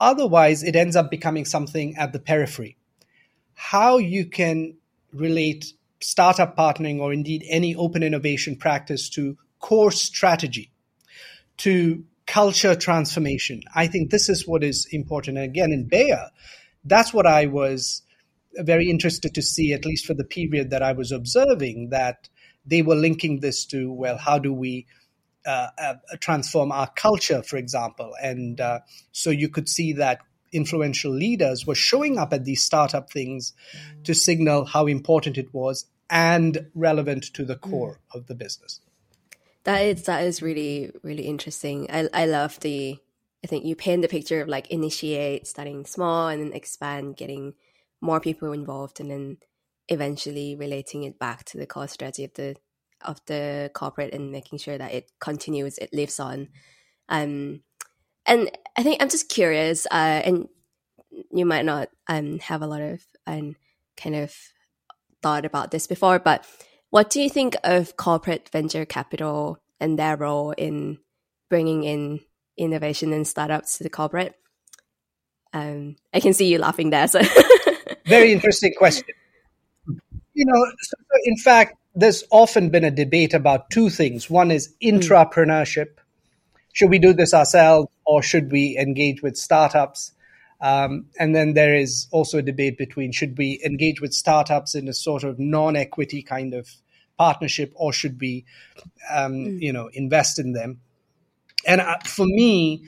otherwise 0.00 0.62
it 0.62 0.74
ends 0.74 0.96
up 0.96 1.10
becoming 1.10 1.44
something 1.44 1.96
at 1.96 2.12
the 2.12 2.18
periphery. 2.18 2.76
How 3.54 3.98
you 3.98 4.26
can 4.26 4.76
relate 5.12 5.72
startup 6.00 6.56
partnering 6.56 7.00
or 7.00 7.12
indeed 7.12 7.44
any 7.48 7.74
open 7.74 8.02
innovation 8.02 8.56
practice 8.56 9.08
to 9.10 9.36
core 9.60 9.90
strategy, 9.90 10.70
to 11.58 12.04
culture 12.26 12.74
transformation. 12.74 13.62
I 13.74 13.86
think 13.86 14.10
this 14.10 14.28
is 14.28 14.46
what 14.46 14.64
is 14.64 14.86
important. 14.90 15.38
And 15.38 15.46
again, 15.46 15.72
in 15.72 15.88
Bayer, 15.88 16.30
that's 16.84 17.12
what 17.14 17.26
I 17.26 17.46
was 17.46 18.02
very 18.54 18.90
interested 18.90 19.34
to 19.34 19.42
see, 19.42 19.72
at 19.72 19.84
least 19.84 20.06
for 20.06 20.14
the 20.14 20.24
period 20.24 20.70
that 20.70 20.82
I 20.82 20.92
was 20.92 21.12
observing, 21.12 21.90
that 21.90 22.28
they 22.64 22.82
were 22.82 22.94
linking 22.94 23.40
this 23.40 23.64
to, 23.66 23.92
well, 23.92 24.18
how 24.18 24.38
do 24.38 24.52
we 24.52 24.86
uh, 25.46 25.68
uh, 25.78 25.94
transform 26.20 26.72
our 26.72 26.90
culture, 26.90 27.42
for 27.42 27.56
example? 27.56 28.12
And 28.20 28.60
uh, 28.60 28.80
so 29.12 29.30
you 29.30 29.48
could 29.48 29.68
see 29.68 29.92
that 29.94 30.20
influential 30.52 31.12
leaders 31.12 31.66
were 31.66 31.74
showing 31.74 32.18
up 32.18 32.32
at 32.32 32.44
these 32.44 32.62
startup 32.62 33.10
things 33.10 33.52
to 34.04 34.14
signal 34.14 34.64
how 34.64 34.86
important 34.86 35.38
it 35.38 35.52
was 35.52 35.86
and 36.08 36.66
relevant 36.74 37.24
to 37.34 37.44
the 37.44 37.56
core 37.56 38.00
mm. 38.00 38.18
of 38.18 38.26
the 38.26 38.34
business. 38.34 38.80
That 39.66 39.82
is 39.82 40.04
that 40.04 40.24
is 40.24 40.42
really 40.42 40.92
really 41.04 41.24
interesting. 41.24 41.88
I 41.90 42.08
I 42.14 42.26
love 42.26 42.60
the 42.60 42.98
I 43.44 43.48
think 43.48 43.66
you 43.66 43.76
paint 43.76 44.02
the 44.02 44.08
picture 44.08 44.42
of 44.42 44.48
like 44.48 44.70
initiate, 44.70 45.46
starting 45.48 45.86
small, 45.86 46.28
and 46.28 46.42
then 46.42 46.54
expand, 46.54 47.18
getting 47.18 47.54
more 48.02 48.20
people 48.20 48.52
involved, 48.52 49.00
and 49.00 49.10
then 49.10 49.38
eventually 49.88 50.56
relating 50.56 51.04
it 51.04 51.18
back 51.20 51.44
to 51.46 51.58
the 51.58 51.66
core 51.66 51.88
strategy 51.88 52.24
of 52.24 52.34
the 52.34 52.56
of 53.02 53.20
the 53.26 53.70
corporate 53.74 54.14
and 54.14 54.32
making 54.32 54.58
sure 54.60 54.78
that 54.78 54.94
it 54.94 55.12
continues, 55.20 55.78
it 55.78 55.92
lives 55.94 56.20
on. 56.20 56.48
Um, 57.10 57.62
and 58.26 58.50
I 58.76 58.84
think 58.84 59.02
I'm 59.02 59.10
just 59.10 59.28
curious, 59.30 59.86
uh, 59.92 60.22
and 60.26 60.48
you 61.32 61.46
might 61.46 61.64
not 61.66 61.90
um 62.08 62.40
have 62.40 62.62
a 62.62 62.68
lot 62.68 62.82
of 62.82 63.06
um 63.28 63.56
kind 63.98 64.16
of 64.16 64.34
thought 65.22 65.44
about 65.46 65.70
this 65.72 65.86
before, 65.88 66.18
but 66.20 66.46
what 66.96 67.10
do 67.10 67.20
you 67.20 67.28
think 67.28 67.56
of 67.62 67.94
corporate 67.98 68.48
venture 68.48 68.86
capital 68.86 69.58
and 69.78 69.98
their 69.98 70.16
role 70.16 70.52
in 70.52 70.96
bringing 71.50 71.84
in 71.84 72.20
innovation 72.56 73.12
and 73.12 73.28
startups 73.28 73.76
to 73.76 73.84
the 73.84 73.90
corporate? 73.90 74.34
Um, 75.52 75.96
I 76.14 76.20
can 76.20 76.32
see 76.32 76.50
you 76.50 76.56
laughing 76.56 76.88
there. 76.88 77.06
So, 77.06 77.20
very 78.06 78.32
interesting 78.32 78.72
question. 78.78 79.04
You 80.32 80.46
know, 80.46 80.72
so 80.80 80.96
in 81.24 81.36
fact, 81.36 81.76
there's 81.94 82.24
often 82.30 82.70
been 82.70 82.84
a 82.84 82.90
debate 82.90 83.34
about 83.34 83.68
two 83.68 83.90
things. 83.90 84.30
One 84.30 84.50
is 84.50 84.74
hmm. 84.80 84.88
intrapreneurship. 84.88 85.98
Should 86.72 86.88
we 86.88 86.98
do 86.98 87.12
this 87.12 87.34
ourselves 87.34 87.90
or 88.06 88.22
should 88.22 88.50
we 88.50 88.78
engage 88.78 89.20
with 89.20 89.36
startups? 89.36 90.12
Um, 90.62 91.08
and 91.20 91.36
then 91.36 91.52
there 91.52 91.74
is 91.74 92.08
also 92.10 92.38
a 92.38 92.42
debate 92.42 92.78
between 92.78 93.12
should 93.12 93.36
we 93.36 93.60
engage 93.66 94.00
with 94.00 94.14
startups 94.14 94.74
in 94.74 94.88
a 94.88 94.94
sort 94.94 95.24
of 95.24 95.38
non-equity 95.38 96.22
kind 96.22 96.54
of 96.54 96.70
partnership 97.18 97.72
or 97.74 97.92
should 97.92 98.20
we, 98.20 98.44
um, 99.10 99.32
mm. 99.32 99.60
you 99.60 99.72
know, 99.72 99.88
invest 99.92 100.38
in 100.38 100.52
them? 100.52 100.80
And 101.66 101.80
uh, 101.80 101.98
for 102.04 102.26
me, 102.26 102.84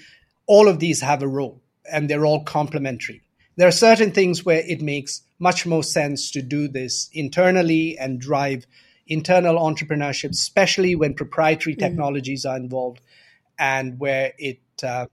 all 0.46 0.68
of 0.68 0.78
these 0.78 1.00
have 1.00 1.22
a 1.22 1.28
role 1.28 1.60
and 1.90 2.08
they're 2.08 2.26
all 2.26 2.44
complementary. 2.44 3.22
There 3.56 3.68
are 3.68 3.72
certain 3.72 4.12
things 4.12 4.44
where 4.44 4.62
it 4.66 4.80
makes 4.80 5.22
much 5.38 5.66
more 5.66 5.82
sense 5.82 6.30
to 6.32 6.42
do 6.42 6.68
this 6.68 7.10
internally 7.12 7.98
and 7.98 8.20
drive 8.20 8.66
internal 9.06 9.56
entrepreneurship, 9.56 10.30
especially 10.30 10.94
when 10.94 11.14
proprietary 11.14 11.74
mm. 11.74 11.78
technologies 11.78 12.44
are 12.44 12.56
involved 12.56 13.00
and 13.58 13.98
where 13.98 14.32
it 14.38 14.60
uh, 14.82 15.06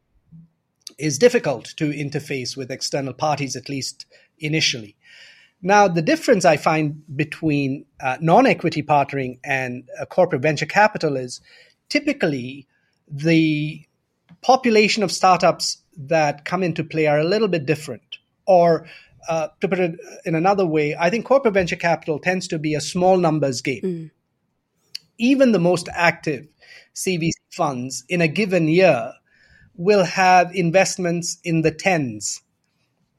is 0.97 1.17
difficult 1.17 1.65
to 1.77 1.91
interface 1.91 2.55
with 2.55 2.71
external 2.71 3.13
parties, 3.13 3.55
at 3.55 3.69
least 3.69 4.05
initially. 4.39 4.94
Now, 5.65 5.87
the 5.87 6.03
difference 6.03 6.45
I 6.45 6.57
find 6.57 7.01
between 7.15 7.85
uh, 7.99 8.17
non 8.21 8.45
equity 8.45 8.83
partnering 8.83 9.39
and 9.43 9.89
uh, 9.99 10.05
corporate 10.05 10.43
venture 10.43 10.67
capital 10.67 11.17
is 11.17 11.41
typically 11.89 12.67
the 13.09 13.83
population 14.43 15.01
of 15.01 15.11
startups 15.11 15.79
that 15.97 16.45
come 16.45 16.61
into 16.61 16.83
play 16.83 17.07
are 17.07 17.17
a 17.17 17.23
little 17.23 17.47
bit 17.47 17.65
different. 17.65 18.19
Or 18.45 18.85
uh, 19.27 19.47
to 19.59 19.67
put 19.67 19.79
it 19.79 19.99
in 20.23 20.35
another 20.35 20.67
way, 20.67 20.95
I 20.99 21.09
think 21.09 21.25
corporate 21.25 21.55
venture 21.55 21.75
capital 21.75 22.19
tends 22.19 22.47
to 22.49 22.59
be 22.59 22.75
a 22.75 22.79
small 22.79 23.17
numbers 23.17 23.63
game. 23.63 23.81
Mm. 23.81 24.11
Even 25.17 25.51
the 25.51 25.57
most 25.57 25.89
active 25.91 26.47
CVC 26.93 27.31
funds 27.49 28.03
in 28.07 28.21
a 28.21 28.27
given 28.27 28.67
year 28.67 29.13
will 29.75 30.03
have 30.03 30.53
investments 30.53 31.39
in 31.43 31.63
the 31.63 31.71
tens, 31.71 32.43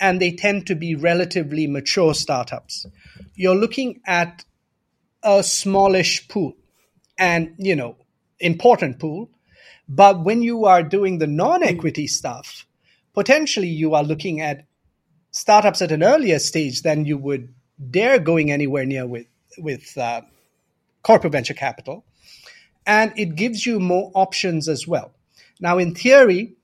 and 0.01 0.21
they 0.21 0.33
tend 0.33 0.67
to 0.67 0.75
be 0.75 0.95
relatively 0.95 1.67
mature 1.67 2.15
startups. 2.15 2.87
You're 3.35 3.57
looking 3.57 4.01
at 4.07 4.45
a 5.23 5.43
smallish 5.43 6.29
pool 6.29 6.57
and, 7.19 7.55
you 7.59 7.75
know, 7.75 7.97
important 8.39 8.99
pool. 8.99 9.31
But 9.89 10.25
when 10.25 10.43
you 10.43 10.65
are 10.67 10.83
doing 10.83 11.19
the 11.19 11.27
non 11.27 11.63
equity 11.63 12.07
stuff, 12.07 12.67
potentially 13.15 13.69
you 13.69 13.95
are 13.95 14.03
looking 14.03 14.41
at 14.41 14.67
startups 15.31 15.83
at 15.83 15.93
an 15.93 16.03
earlier 16.03 16.39
stage 16.39 16.83
than 16.83 17.05
you 17.05 17.17
would 17.19 17.55
dare 17.91 18.19
going 18.19 18.51
anywhere 18.51 18.85
near 18.85 19.07
with, 19.07 19.27
with 19.59 19.97
uh, 19.97 20.23
corporate 21.03 21.33
venture 21.33 21.55
capital. 21.55 22.05
And 22.87 23.13
it 23.17 23.35
gives 23.35 23.67
you 23.67 23.81
more 23.81 24.11
options 24.15 24.69
as 24.69 24.87
well. 24.87 25.13
Now, 25.61 25.79
in 25.79 25.95
theory, 25.95 26.55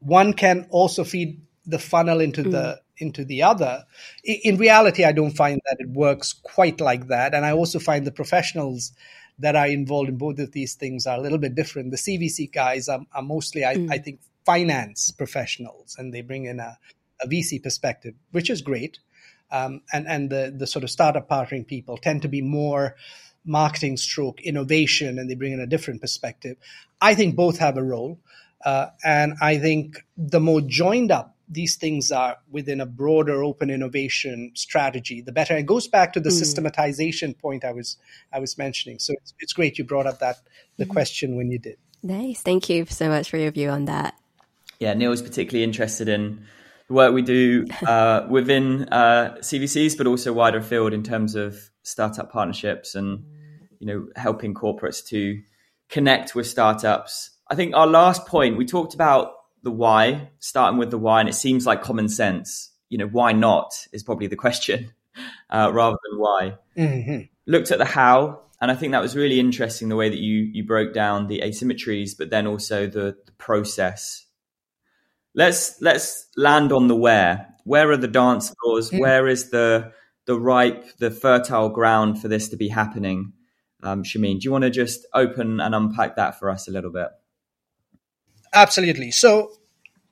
one 0.00 0.32
can 0.32 0.66
also 0.70 1.04
feed 1.04 1.40
the 1.70 1.78
funnel 1.78 2.20
into 2.20 2.42
mm. 2.42 2.52
the 2.52 2.80
into 2.98 3.24
the 3.24 3.42
other. 3.42 3.84
In 4.24 4.56
reality, 4.56 5.04
I 5.04 5.12
don't 5.12 5.30
find 5.30 5.60
that 5.66 5.78
it 5.80 5.88
works 5.88 6.32
quite 6.32 6.80
like 6.80 7.08
that. 7.08 7.34
And 7.34 7.44
I 7.46 7.52
also 7.52 7.78
find 7.78 8.06
the 8.06 8.12
professionals 8.12 8.92
that 9.38 9.56
are 9.56 9.66
involved 9.66 10.10
in 10.10 10.18
both 10.18 10.38
of 10.38 10.52
these 10.52 10.74
things 10.74 11.06
are 11.06 11.16
a 11.16 11.20
little 11.20 11.38
bit 11.38 11.54
different. 11.54 11.90
The 11.90 11.96
CVC 11.96 12.52
guys 12.52 12.88
are, 12.88 13.00
are 13.14 13.22
mostly, 13.22 13.64
I, 13.64 13.76
mm. 13.76 13.90
I, 13.90 13.98
think, 13.98 14.20
finance 14.44 15.10
professionals, 15.10 15.96
and 15.98 16.12
they 16.12 16.20
bring 16.20 16.44
in 16.44 16.60
a, 16.60 16.78
a 17.22 17.26
VC 17.26 17.62
perspective, 17.62 18.14
which 18.32 18.50
is 18.50 18.60
great. 18.60 18.98
Um, 19.52 19.80
and 19.92 20.06
and 20.06 20.30
the 20.30 20.54
the 20.56 20.66
sort 20.66 20.84
of 20.84 20.90
startup 20.90 21.28
partnering 21.28 21.66
people 21.66 21.96
tend 21.96 22.22
to 22.22 22.28
be 22.28 22.40
more 22.40 22.94
marketing 23.44 23.96
stroke 23.96 24.40
innovation, 24.42 25.18
and 25.18 25.28
they 25.28 25.34
bring 25.34 25.52
in 25.52 25.60
a 25.60 25.66
different 25.66 26.00
perspective. 26.00 26.56
I 27.00 27.14
think 27.14 27.34
both 27.34 27.58
have 27.58 27.76
a 27.76 27.82
role, 27.82 28.20
uh, 28.64 28.86
and 29.02 29.34
I 29.40 29.58
think 29.58 30.04
the 30.16 30.38
more 30.38 30.60
joined 30.60 31.10
up 31.10 31.34
these 31.50 31.74
things 31.76 32.12
are 32.12 32.36
within 32.50 32.80
a 32.80 32.86
broader 32.86 33.42
open 33.42 33.70
innovation 33.70 34.52
strategy, 34.54 35.20
the 35.20 35.32
better. 35.32 35.56
It 35.56 35.66
goes 35.66 35.88
back 35.88 36.12
to 36.12 36.20
the 36.20 36.30
mm. 36.30 36.38
systematization 36.38 37.34
point 37.34 37.64
I 37.64 37.72
was 37.72 37.96
I 38.32 38.38
was 38.38 38.56
mentioning. 38.56 39.00
So 39.00 39.14
it's, 39.14 39.34
it's 39.40 39.52
great 39.52 39.76
you 39.76 39.84
brought 39.84 40.06
up 40.06 40.20
that 40.20 40.36
the 40.76 40.86
mm. 40.86 40.90
question 40.90 41.36
when 41.36 41.50
you 41.50 41.58
did. 41.58 41.76
Nice, 42.02 42.40
thank 42.40 42.70
you 42.70 42.86
so 42.86 43.08
much 43.08 43.28
for 43.28 43.36
your 43.36 43.50
view 43.50 43.68
on 43.68 43.86
that. 43.86 44.14
Yeah, 44.78 44.94
Neil 44.94 45.12
is 45.12 45.20
particularly 45.20 45.64
interested 45.64 46.08
in 46.08 46.46
the 46.86 46.94
work 46.94 47.12
we 47.12 47.22
do 47.22 47.66
uh, 47.86 48.26
within 48.30 48.88
uh, 48.88 49.36
CVCs, 49.40 49.98
but 49.98 50.06
also 50.06 50.32
wider 50.32 50.62
field 50.62 50.94
in 50.94 51.02
terms 51.02 51.34
of 51.34 51.70
startup 51.82 52.30
partnerships 52.30 52.94
and 52.94 53.24
you 53.80 53.86
know 53.86 54.06
helping 54.14 54.54
corporates 54.54 55.04
to 55.08 55.42
connect 55.88 56.36
with 56.36 56.46
startups. 56.46 57.30
I 57.48 57.56
think 57.56 57.74
our 57.74 57.88
last 57.88 58.26
point 58.26 58.56
we 58.56 58.64
talked 58.64 58.94
about 58.94 59.32
the 59.62 59.70
why, 59.70 60.30
starting 60.38 60.78
with 60.78 60.90
the 60.90 60.98
why, 60.98 61.20
and 61.20 61.28
it 61.28 61.34
seems 61.34 61.66
like 61.66 61.82
common 61.82 62.08
sense. 62.08 62.70
You 62.88 62.98
know, 62.98 63.06
why 63.06 63.32
not 63.32 63.86
is 63.92 64.02
probably 64.02 64.26
the 64.26 64.36
question 64.36 64.92
uh, 65.50 65.70
rather 65.72 65.96
than 66.08 66.18
why. 66.18 66.58
Mm-hmm. 66.76 67.20
Looked 67.46 67.70
at 67.70 67.78
the 67.78 67.84
how, 67.84 68.40
and 68.60 68.70
I 68.70 68.74
think 68.74 68.92
that 68.92 69.02
was 69.02 69.16
really 69.16 69.40
interesting 69.40 69.88
the 69.88 69.96
way 69.96 70.08
that 70.08 70.18
you 70.18 70.50
you 70.52 70.64
broke 70.64 70.92
down 70.92 71.26
the 71.26 71.40
asymmetries, 71.40 72.16
but 72.16 72.30
then 72.30 72.46
also 72.46 72.86
the, 72.86 73.16
the 73.26 73.32
process. 73.38 74.26
Let's 75.34 75.80
let's 75.80 76.26
land 76.36 76.72
on 76.72 76.88
the 76.88 76.96
where. 76.96 77.46
Where 77.64 77.90
are 77.90 77.96
the 77.96 78.08
dance 78.08 78.54
floors? 78.62 78.90
Mm. 78.90 79.00
Where 79.00 79.28
is 79.28 79.50
the 79.50 79.92
the 80.26 80.38
ripe, 80.38 80.98
the 80.98 81.10
fertile 81.10 81.68
ground 81.68 82.20
for 82.20 82.28
this 82.28 82.48
to 82.50 82.56
be 82.56 82.68
happening? 82.68 83.32
Um, 83.82 84.02
Shameen, 84.02 84.40
do 84.40 84.44
you 84.44 84.52
want 84.52 84.62
to 84.62 84.70
just 84.70 85.06
open 85.14 85.60
and 85.60 85.74
unpack 85.74 86.16
that 86.16 86.38
for 86.38 86.50
us 86.50 86.68
a 86.68 86.70
little 86.70 86.92
bit? 86.92 87.08
Absolutely. 88.52 89.10
So 89.10 89.52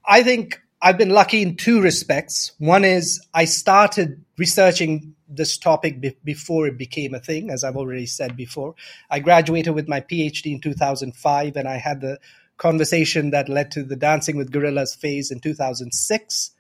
I 0.07 0.23
think 0.23 0.61
I've 0.81 0.99
been 0.99 1.11
lucky 1.11 1.43
in 1.43 1.57
two 1.57 1.81
respects. 1.81 2.53
One 2.59 2.85
is 2.85 3.21
I 3.35 3.45
started 3.47 4.25
researching 4.37 5.15
this 5.29 5.59
topic 5.59 6.01
be- 6.01 6.17
before 6.25 6.67
it 6.67 6.79
became 6.79 7.15
a 7.15 7.21
thing, 7.21 7.51
as 7.51 7.65
I've 7.65 7.77
already 7.77 8.07
said 8.07 8.37
before. 8.37 8.75
I 9.11 9.19
graduated 9.19 9.75
with 9.75 9.89
my 9.89 10.01
PhD 10.01 10.53
in 10.53 10.61
2005, 10.61 11.57
and 11.57 11.69
I 11.69 11.77
had 11.77 12.01
the 12.01 12.19
conversation 12.57 13.31
that 13.31 13.49
led 13.49 13.73
to 13.73 13.83
the 13.83 13.97
Dancing 13.97 14.37
with 14.37 14.53
Gorillas 14.53 14.95
phase 14.95 15.31
in 15.31 15.41
2006. 15.41 16.51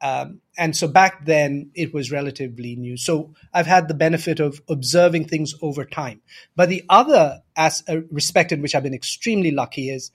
Um, 0.00 0.40
and 0.58 0.76
so 0.76 0.86
back 0.86 1.24
then 1.24 1.70
it 1.74 1.94
was 1.94 2.12
relatively 2.12 2.76
new. 2.76 2.96
So 2.96 3.32
I've 3.54 3.66
had 3.66 3.88
the 3.88 3.94
benefit 3.94 4.38
of 4.38 4.60
observing 4.68 5.28
things 5.28 5.54
over 5.62 5.84
time. 5.84 6.20
But 6.56 6.68
the 6.68 6.84
other 6.90 7.42
as, 7.56 7.82
uh, 7.88 8.02
respect 8.10 8.52
in 8.52 8.60
which 8.60 8.74
I've 8.74 8.82
been 8.82 8.92
extremely 8.92 9.50
lucky 9.50 9.88
is 9.88 10.10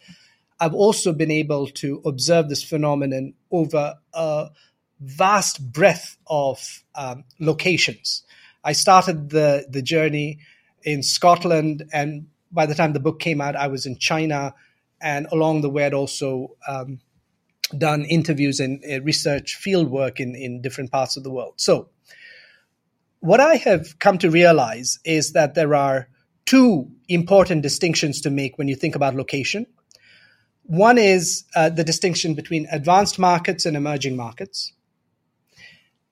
I've 0.60 0.74
also 0.74 1.14
been 1.14 1.32
able 1.32 1.68
to 1.68 2.02
observe 2.06 2.50
this 2.50 2.64
phenomenon 2.64 3.34
over 3.52 3.96
a 4.14 4.50
vast 5.00 5.72
breadth 5.72 6.18
of 6.28 6.84
um, 6.96 7.24
locations. 7.40 8.24
I 8.64 8.74
started 8.74 9.30
the, 9.30 9.66
the 9.70 9.82
journey 9.82 10.40
in 10.84 11.04
Scotland, 11.04 11.84
and 11.94 12.28
by 12.52 12.66
the 12.66 12.76
time 12.76 12.94
the 12.94 13.00
book 13.00 13.20
came 13.20 13.42
out, 13.42 13.56
I 13.56 13.68
was 13.68 13.86
in 13.86 13.98
China, 13.98 14.54
and 15.02 15.28
along 15.32 15.62
the 15.62 15.70
way, 15.70 15.86
I'd 15.86 15.94
also 15.94 16.58
um, 16.68 17.00
done 17.78 18.04
interviews 18.04 18.60
and 18.60 18.84
uh, 18.84 19.02
research 19.02 19.56
field 19.56 19.90
work 19.90 20.20
in, 20.20 20.36
in 20.36 20.62
different 20.62 20.92
parts 20.92 21.16
of 21.16 21.24
the 21.24 21.32
world. 21.32 21.54
So, 21.58 21.90
what 23.22 23.40
I 23.40 23.56
have 23.56 24.00
come 24.00 24.18
to 24.20 24.30
realize 24.30 25.00
is 25.04 25.34
that 25.34 25.54
there 25.54 25.76
are 25.76 26.08
two 26.46 26.90
important 27.08 27.62
distinctions 27.62 28.22
to 28.22 28.30
make 28.30 28.58
when 28.58 28.68
you 28.68 28.76
think 28.76 28.96
about 28.96 29.16
location. 29.16 29.66
One 30.70 31.00
is 31.00 31.46
uh, 31.56 31.70
the 31.70 31.84
distinction 31.84 32.36
between 32.36 32.68
advanced 32.72 33.18
markets 33.18 33.66
and 33.66 33.76
emerging 33.76 34.16
markets. 34.16 34.72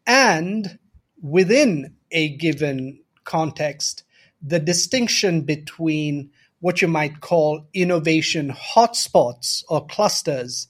And 0.07 0.79
within 1.21 1.93
a 2.09 2.35
given 2.37 3.01
context, 3.23 4.03
the 4.41 4.59
distinction 4.59 5.41
between 5.41 6.31
what 6.59 6.81
you 6.81 6.87
might 6.87 7.21
call 7.21 7.67
innovation 7.75 8.51
hotspots 8.51 9.63
or 9.69 9.85
clusters 9.85 10.69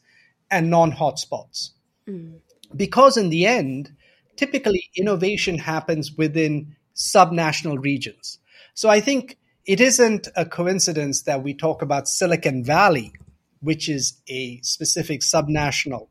and 0.51 0.69
non 0.69 0.91
hotspots. 0.91 1.69
Mm. 2.09 2.41
Because 2.75 3.15
in 3.15 3.29
the 3.29 3.45
end, 3.45 3.95
typically 4.35 4.89
innovation 4.97 5.59
happens 5.59 6.11
within 6.11 6.75
subnational 6.93 7.81
regions. 7.81 8.39
So 8.73 8.89
I 8.89 8.99
think 8.99 9.37
it 9.65 9.79
isn't 9.79 10.27
a 10.35 10.45
coincidence 10.45 11.21
that 11.21 11.41
we 11.41 11.53
talk 11.53 11.81
about 11.81 12.09
Silicon 12.09 12.65
Valley 12.65 13.13
which 13.61 13.89
is 13.89 14.21
a 14.27 14.59
specific 14.61 15.21
subnational 15.21 16.07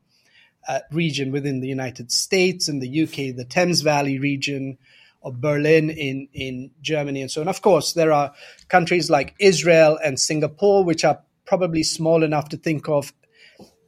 uh, 0.69 0.81
region 0.91 1.31
within 1.31 1.61
the 1.61 1.69
United 1.69 2.11
States 2.11 2.69
and 2.69 2.83
the 2.83 3.03
UK, 3.05 3.37
the 3.37 3.47
Thames 3.49 3.83
Valley 3.83 4.19
region, 4.19 4.79
or 5.21 5.33
Berlin 5.33 5.91
in, 5.91 6.29
in 6.33 6.71
Germany, 6.83 7.23
and 7.23 7.31
so 7.31 7.41
on. 7.41 7.49
Of 7.49 7.63
course, 7.63 7.93
there 7.93 8.13
are 8.13 8.33
countries 8.69 9.11
like 9.11 9.35
Israel 9.39 9.99
and 10.05 10.19
Singapore, 10.19 10.85
which 10.85 11.05
are 11.05 11.21
probably 11.45 11.83
small 11.83 12.23
enough 12.23 12.49
to 12.51 12.57
think 12.57 12.89
of 12.89 13.13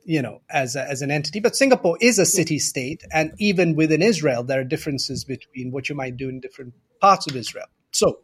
you 0.04 0.22
know 0.22 0.40
as 0.48 0.74
a, 0.74 0.88
as 0.88 1.02
an 1.02 1.10
entity 1.10 1.38
but 1.38 1.54
singapore 1.54 1.98
is 2.00 2.18
a 2.18 2.24
city 2.24 2.58
state 2.58 3.04
and 3.12 3.32
even 3.38 3.74
within 3.76 4.00
israel 4.00 4.42
there 4.42 4.58
are 4.58 4.64
differences 4.64 5.22
between 5.22 5.70
what 5.70 5.88
you 5.88 5.94
might 5.94 6.16
do 6.16 6.30
in 6.30 6.40
different 6.40 6.72
parts 7.00 7.26
of 7.26 7.36
israel 7.36 7.66
so 7.92 8.20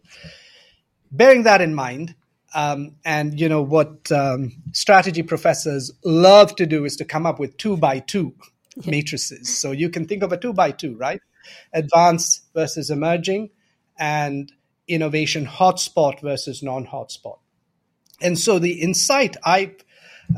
bearing 1.12 1.42
that 1.42 1.60
in 1.60 1.74
mind 1.74 2.14
um, 2.54 2.96
and 3.04 3.38
you 3.38 3.48
know 3.48 3.62
what 3.62 4.10
um, 4.12 4.52
strategy 4.72 5.22
professors 5.22 5.92
love 6.04 6.54
to 6.56 6.66
do 6.66 6.84
is 6.84 6.96
to 6.96 7.04
come 7.04 7.26
up 7.26 7.38
with 7.38 7.56
two 7.56 7.76
by 7.76 7.98
two 7.98 8.34
yeah. 8.76 8.90
matrices. 8.90 9.56
So 9.56 9.72
you 9.72 9.90
can 9.90 10.06
think 10.06 10.22
of 10.22 10.32
a 10.32 10.36
two 10.36 10.52
by 10.52 10.70
two, 10.70 10.96
right? 10.96 11.20
Advanced 11.72 12.44
versus 12.54 12.90
emerging, 12.90 13.50
and 13.98 14.50
innovation 14.88 15.46
hotspot 15.46 16.20
versus 16.20 16.62
non-hotspot. 16.62 17.38
And 18.20 18.38
so 18.38 18.58
the 18.58 18.80
insight 18.82 19.36
I 19.44 19.74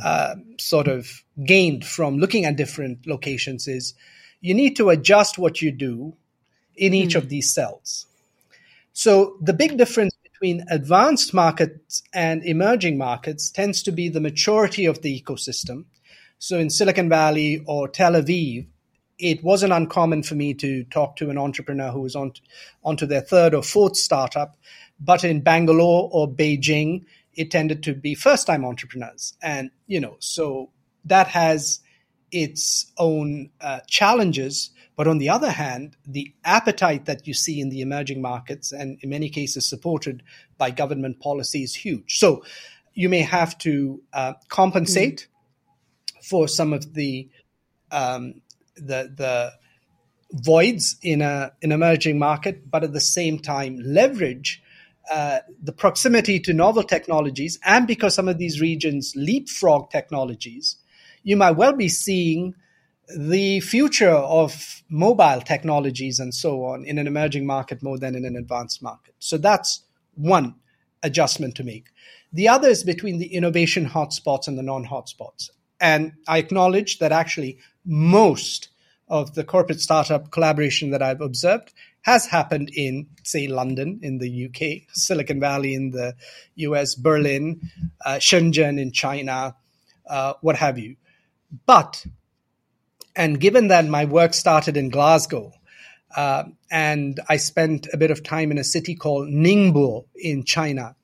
uh, 0.03 0.37
sort 0.59 0.89
of 0.89 1.23
gained 1.45 1.85
from 1.85 2.19
looking 2.19 2.45
at 2.45 2.57
different 2.57 3.07
locations 3.07 3.69
is 3.69 3.95
you 4.41 4.55
need 4.55 4.77
to 4.77 4.91
adjust 4.91 5.39
what 5.39 5.61
you 5.63 5.71
do 5.73 6.17
in 6.77 6.95
each 6.95 7.15
mm. 7.15 7.19
of 7.19 7.29
these 7.29 7.53
cells. 7.53 8.07
So 8.93 9.37
the 9.41 9.53
big 9.53 9.77
difference 9.77 10.16
between 10.39 10.65
advanced 10.71 11.33
markets 11.33 12.03
and 12.13 12.45
emerging 12.45 12.99
markets 12.99 13.51
tends 13.51 13.83
to 13.83 13.93
be 13.93 14.09
the 14.09 14.21
maturity 14.21 14.85
of 14.85 15.01
the 15.01 15.23
ecosystem. 15.23 15.85
So 16.39 16.59
in 16.59 16.69
Silicon 16.69 17.09
Valley 17.09 17.65
or 17.67 17.89
Tel 17.89 18.13
Aviv, 18.13 18.67
it 19.19 19.43
wasn't 19.43 19.73
uncommon 19.73 20.23
for 20.23 20.35
me 20.35 20.53
to 20.55 20.85
talk 20.85 21.17
to 21.17 21.31
an 21.31 21.39
entrepreneur 21.39 21.91
who 21.91 22.03
was 22.03 22.15
on 22.15 22.33
onto 22.85 23.07
their 23.07 23.23
third 23.23 23.55
or 23.55 23.63
fourth 23.63 23.97
startup. 23.97 24.57
But 25.01 25.25
in 25.25 25.41
Bangalore 25.41 26.11
or 26.13 26.29
Beijing, 26.29 27.07
it 27.35 27.51
tended 27.51 27.83
to 27.85 27.95
be 27.95 28.15
first 28.15 28.47
time 28.47 28.65
entrepreneurs. 28.65 29.35
And, 29.43 29.71
you 29.87 30.01
know, 30.01 30.17
so 30.19 30.71
that 31.07 31.29
has 31.29 31.81
its 32.31 32.93
own 32.99 33.51
uh, 33.63 33.81
challenges. 33.89 34.71
But 34.97 35.07
on 35.07 35.19
the 35.19 35.29
other 35.29 35.51
hand, 35.51 35.97
the 36.07 36.33
appetite 36.43 37.05
that 37.05 37.27
you 37.27 37.35
see 37.35 37.61
in 37.61 37.69
the 37.69 37.83
emerging 37.83 38.23
markets, 38.23 38.73
and 38.73 38.99
in 39.03 39.11
many 39.11 39.29
cases 39.29 39.69
supported 39.69 40.23
by 40.57 40.71
government 40.71 41.21
policy, 41.21 41.63
is 41.63 41.75
huge. 41.75 42.19
So 42.19 42.43
you 42.95 43.11
may 43.11 43.21
have 43.21 43.59
to 43.59 44.03
uh, 44.13 44.33
compensate 44.49 45.29
mm. 45.29 46.25
for 46.25 46.49
some 46.49 46.73
of 46.73 46.95
the, 46.95 47.29
um, 47.91 48.41
the 48.77 49.13
the 49.15 49.53
voids 50.33 50.97
in 51.03 51.23
a 51.23 51.53
an 51.63 51.73
emerging 51.73 52.19
market, 52.19 52.71
but 52.71 52.83
at 52.83 52.93
the 52.93 53.01
same 53.01 53.39
time 53.39 53.79
leverage 53.85 54.63
uh, 55.11 55.39
the 55.63 55.73
proximity 55.73 56.41
to 56.41 56.53
novel 56.53 56.83
technologies, 56.83 57.59
and 57.65 57.87
because 57.87 58.15
some 58.15 58.29
of 58.29 58.39
these 58.39 58.61
regions 58.61 59.13
leapfrog 59.15 59.91
technologies, 59.91 60.77
you 61.23 61.37
might 61.37 61.53
well 61.53 61.75
be 61.75 61.89
seeing 61.89 62.55
the 63.17 63.61
future 63.61 64.11
of 64.11 64.83
mobile 64.89 65.41
technologies 65.41 66.19
and 66.19 66.35
so 66.35 66.65
on 66.65 66.85
in 66.85 66.99
an 66.99 67.07
emerging 67.07 67.47
market 67.47 67.83
more 67.83 67.99
than 67.99 68.15
in 68.15 68.25
an 68.25 68.37
advanced 68.37 68.83
market. 68.83 69.15
So 69.19 69.39
that's 69.39 69.83
one 70.15 70.55
adjustment 71.03 71.55
to 71.57 71.65
make. 71.65 71.87
The 72.33 72.49
other 72.49 72.69
is 72.69 72.83
between 72.83 73.19
the 73.19 73.33
innovation 73.33 73.89
hotspots 73.89 74.49
and 74.49 74.59
the 74.59 74.63
non 74.63 74.87
hotspots. 74.87 75.51
And 75.81 76.13
I 76.27 76.39
acknowledge 76.39 76.99
that 76.99 77.13
actually 77.13 77.59
most 77.85 78.71
of 79.09 79.35
the 79.35 79.45
corporate 79.45 79.81
startup 79.81 80.31
collaboration 80.31 80.91
that 80.91 81.03
I've 81.03 81.21
observed 81.21 81.73
has 82.03 82.27
happened 82.27 82.71
in, 82.75 83.07
say, 83.25 83.49
London 83.49 83.99
in 84.03 84.19
the 84.19 84.47
UK, 84.47 84.89
Silicon 84.95 85.41
Valley 85.41 85.75
in 85.75 85.91
the 85.91 86.15
US, 86.57 86.95
Berlin, 86.95 87.61
uh, 88.05 88.17
Shenzhen 88.17 88.81
in 88.81 88.93
China, 88.93 89.57
uh, 90.09 90.35
what 90.41 90.57
have 90.57 90.79
you. 90.79 90.97
But, 91.67 92.07
and 93.17 93.41
given 93.41 93.69
that 93.69 93.87
my 93.87 94.05
work 94.05 94.35
started 94.35 94.77
in 94.77 94.91
Glasgow, 94.91 95.53
uh, 96.15 96.45
and 96.71 97.19
I 97.29 97.39
spent 97.39 97.89
a 97.93 97.97
bit 97.97 98.11
of 98.11 98.23
time 98.23 98.51
in 98.51 98.59
a 98.59 98.65
city 98.65 98.95
called 98.95 99.29
Ningbo 99.29 100.05
in 100.15 100.45
China, 100.45 100.95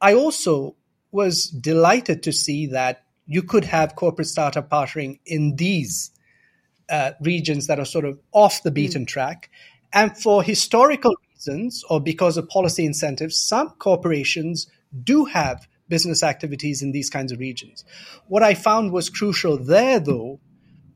I 0.00 0.14
also 0.14 0.76
was 1.10 1.46
delighted 1.46 2.22
to 2.22 2.32
see 2.32 2.66
that 2.68 3.04
you 3.26 3.42
could 3.42 3.64
have 3.64 3.96
corporate 3.96 4.28
startup 4.28 4.70
partnering 4.70 5.18
in 5.26 5.56
these 5.56 6.10
uh, 6.88 7.12
regions 7.20 7.66
that 7.66 7.78
are 7.78 7.84
sort 7.84 8.04
of 8.04 8.18
off 8.32 8.62
the 8.62 8.70
beaten 8.70 9.04
mm. 9.04 9.08
track. 9.08 9.50
And 9.92 10.16
for 10.16 10.42
historical 10.42 11.14
reasons 11.32 11.84
or 11.88 12.00
because 12.00 12.36
of 12.36 12.48
policy 12.48 12.84
incentives, 12.84 13.36
some 13.36 13.70
corporations 13.78 14.66
do 15.02 15.24
have 15.24 15.66
business 15.88 16.22
activities 16.22 16.82
in 16.82 16.92
these 16.92 17.10
kinds 17.10 17.32
of 17.32 17.38
regions. 17.38 17.84
What 18.26 18.42
I 18.42 18.54
found 18.54 18.92
was 18.92 19.10
crucial 19.10 19.56
there, 19.56 20.00
though, 20.00 20.40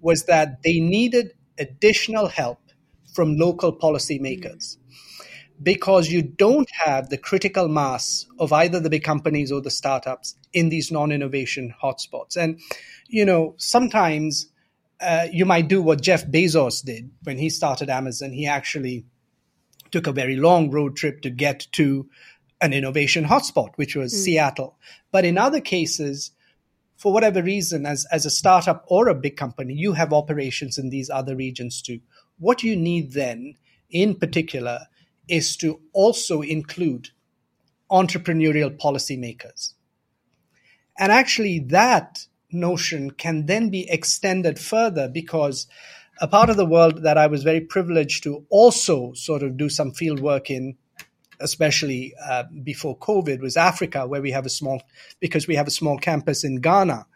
was 0.01 0.25
that 0.25 0.63
they 0.63 0.81
needed 0.81 1.33
additional 1.59 2.29
help 2.29 2.61
from 3.15 3.37
local 3.37 3.77
policymakers 3.77 4.77
because 5.63 6.09
you 6.09 6.23
don't 6.23 6.71
have 6.85 7.09
the 7.09 7.19
critical 7.19 7.69
mass 7.69 8.27
of 8.39 8.53
either 8.53 8.79
the 8.79 8.91
big 8.91 9.03
companies 9.03 9.51
or 9.51 9.61
the 9.61 9.71
startups 9.71 10.37
in 10.53 10.69
these 10.69 10.93
non-innovation 10.93 11.75
hotspots. 11.83 12.37
And 12.37 12.61
you 13.09 13.25
know, 13.25 13.55
sometimes 13.57 14.51
uh, 15.01 15.27
you 15.33 15.45
might 15.45 15.69
do 15.69 15.83
what 15.83 16.03
Jeff 16.03 16.27
Bezos 16.27 16.85
did 16.85 17.11
when 17.23 17.39
he 17.39 17.51
started 17.51 17.91
Amazon. 17.91 18.33
He 18.33 18.47
actually 18.47 19.05
took 19.91 20.07
a 20.07 20.13
very 20.13 20.37
long 20.37 20.71
road 20.71 20.97
trip 20.97 21.23
to 21.23 21.31
get 21.31 21.67
to 21.73 22.09
an 22.61 22.73
innovation 22.73 23.25
hotspot, 23.25 23.71
which 23.77 23.97
was 23.97 24.13
mm. 24.13 24.17
Seattle. 24.17 24.77
But 25.13 25.25
in 25.25 25.39
other 25.39 25.61
cases, 25.61 26.33
for 26.99 27.13
whatever 27.13 27.43
reason, 27.43 27.87
as, 27.87 28.07
as 28.11 28.27
a 28.27 28.31
startup 28.31 28.85
or 28.89 29.09
a 29.09 29.15
big 29.15 29.37
company, 29.37 29.73
you 29.73 29.93
have 29.93 30.13
operations 30.13 30.77
in 30.79 30.91
these 30.91 31.09
other 31.09 31.37
regions 31.37 31.81
too. 31.81 32.01
What 32.39 32.65
you 32.65 32.77
need 32.77 33.13
then, 33.13 33.55
in 33.89 34.17
particular, 34.17 34.81
is 35.29 35.57
to 35.59 35.81
also 35.93 36.43
include 36.43 37.11
entrepreneurial 37.91 38.77
policymakers. 38.77 39.75
And 40.99 41.13
actually, 41.13 41.61
that 41.69 42.27
notion 42.51 43.13
can 43.13 43.47
then 43.47 43.71
be 43.71 43.89
extended 43.89 44.59
further 44.59 45.09
because 45.09 45.69
a 46.21 46.27
part 46.27 46.51
of 46.51 46.57
the 46.57 46.67
world 46.67 47.05
that 47.05 47.17
I 47.17 47.29
was 47.29 47.45
very 47.45 47.61
privileged 47.61 48.25
to 48.25 48.45
also 48.51 49.13
sort 49.13 49.45
of 49.45 49.57
do 49.57 49.69
some 49.69 49.93
field 49.93 50.19
work 50.19 50.51
in, 50.51 50.77
especially 51.41 52.15
uh, 52.29 52.45
before 52.63 52.97
COVID, 52.99 53.41
was 53.41 53.57
Africa, 53.57 54.07
where 54.07 54.23
we 54.23 54.33
have 54.33 54.47
a 54.47 54.51
small, 54.51 54.83
because 55.21 55.47
we 55.47 55.57
have 55.57 55.67
a 55.67 55.73
small 55.73 55.99
campus 55.99 56.45
in 56.45 56.61
Ghana. 56.61 57.07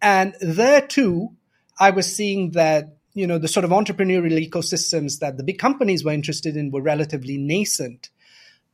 And 0.00 0.34
there 0.40 0.82
too, 0.82 1.30
I 1.78 1.90
was 1.90 2.14
seeing 2.14 2.52
that 2.52 2.96
you 3.16 3.26
know 3.26 3.38
the 3.38 3.48
sort 3.48 3.64
of 3.64 3.70
entrepreneurial 3.70 4.46
ecosystems 4.46 5.18
that 5.20 5.38
the 5.38 5.42
big 5.42 5.58
companies 5.58 6.04
were 6.04 6.12
interested 6.12 6.56
in 6.56 6.70
were 6.70 6.82
relatively 6.82 7.38
nascent 7.38 8.10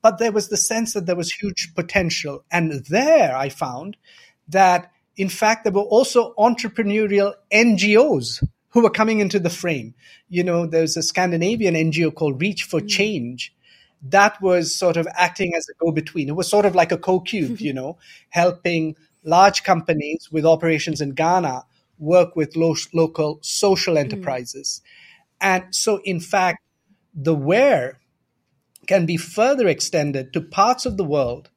but 0.02 0.18
there 0.18 0.32
was 0.32 0.48
the 0.48 0.56
sense 0.56 0.94
that 0.94 1.06
there 1.06 1.16
was 1.16 1.32
huge 1.32 1.72
potential 1.74 2.44
and 2.50 2.84
there 2.90 3.34
i 3.36 3.48
found 3.48 3.96
that 4.48 4.90
in 5.16 5.28
fact 5.28 5.64
there 5.64 5.72
were 5.72 5.80
also 5.82 6.34
entrepreneurial 6.34 7.32
ngos 7.52 8.44
who 8.70 8.82
were 8.82 8.90
coming 8.90 9.20
into 9.20 9.38
the 9.38 9.48
frame 9.48 9.94
you 10.28 10.42
know 10.42 10.66
there's 10.66 10.96
a 10.96 11.02
scandinavian 11.02 11.74
ngo 11.74 12.12
called 12.12 12.40
reach 12.40 12.64
for 12.64 12.80
mm. 12.80 12.88
change 12.88 13.54
that 14.02 14.40
was 14.42 14.74
sort 14.74 14.96
of 14.96 15.06
acting 15.14 15.54
as 15.54 15.66
a 15.68 15.84
go-between 15.84 16.28
it 16.28 16.36
was 16.36 16.48
sort 16.48 16.66
of 16.66 16.74
like 16.74 16.92
a 16.92 16.98
co-cube 16.98 17.60
you 17.60 17.72
know 17.72 17.96
helping 18.30 18.96
large 19.24 19.62
companies 19.62 20.28
with 20.32 20.44
operations 20.44 21.00
in 21.00 21.10
ghana 21.10 21.64
work 22.02 22.34
with 22.34 22.56
lo- 22.56 22.74
local 22.92 23.38
social 23.42 23.94
hmm. 23.94 24.00
enterprises. 24.00 24.82
Mm. 24.82 24.88
And 25.40 25.74
so, 25.74 26.00
in 26.04 26.20
fact, 26.20 26.62
the 27.14 27.34
where 27.34 28.00
can 28.86 29.06
be 29.06 29.16
further 29.16 29.68
extended 29.68 30.32
to 30.32 30.40
parts 30.40 30.86
of 30.86 30.96
the 30.96 31.04
world 31.04 31.50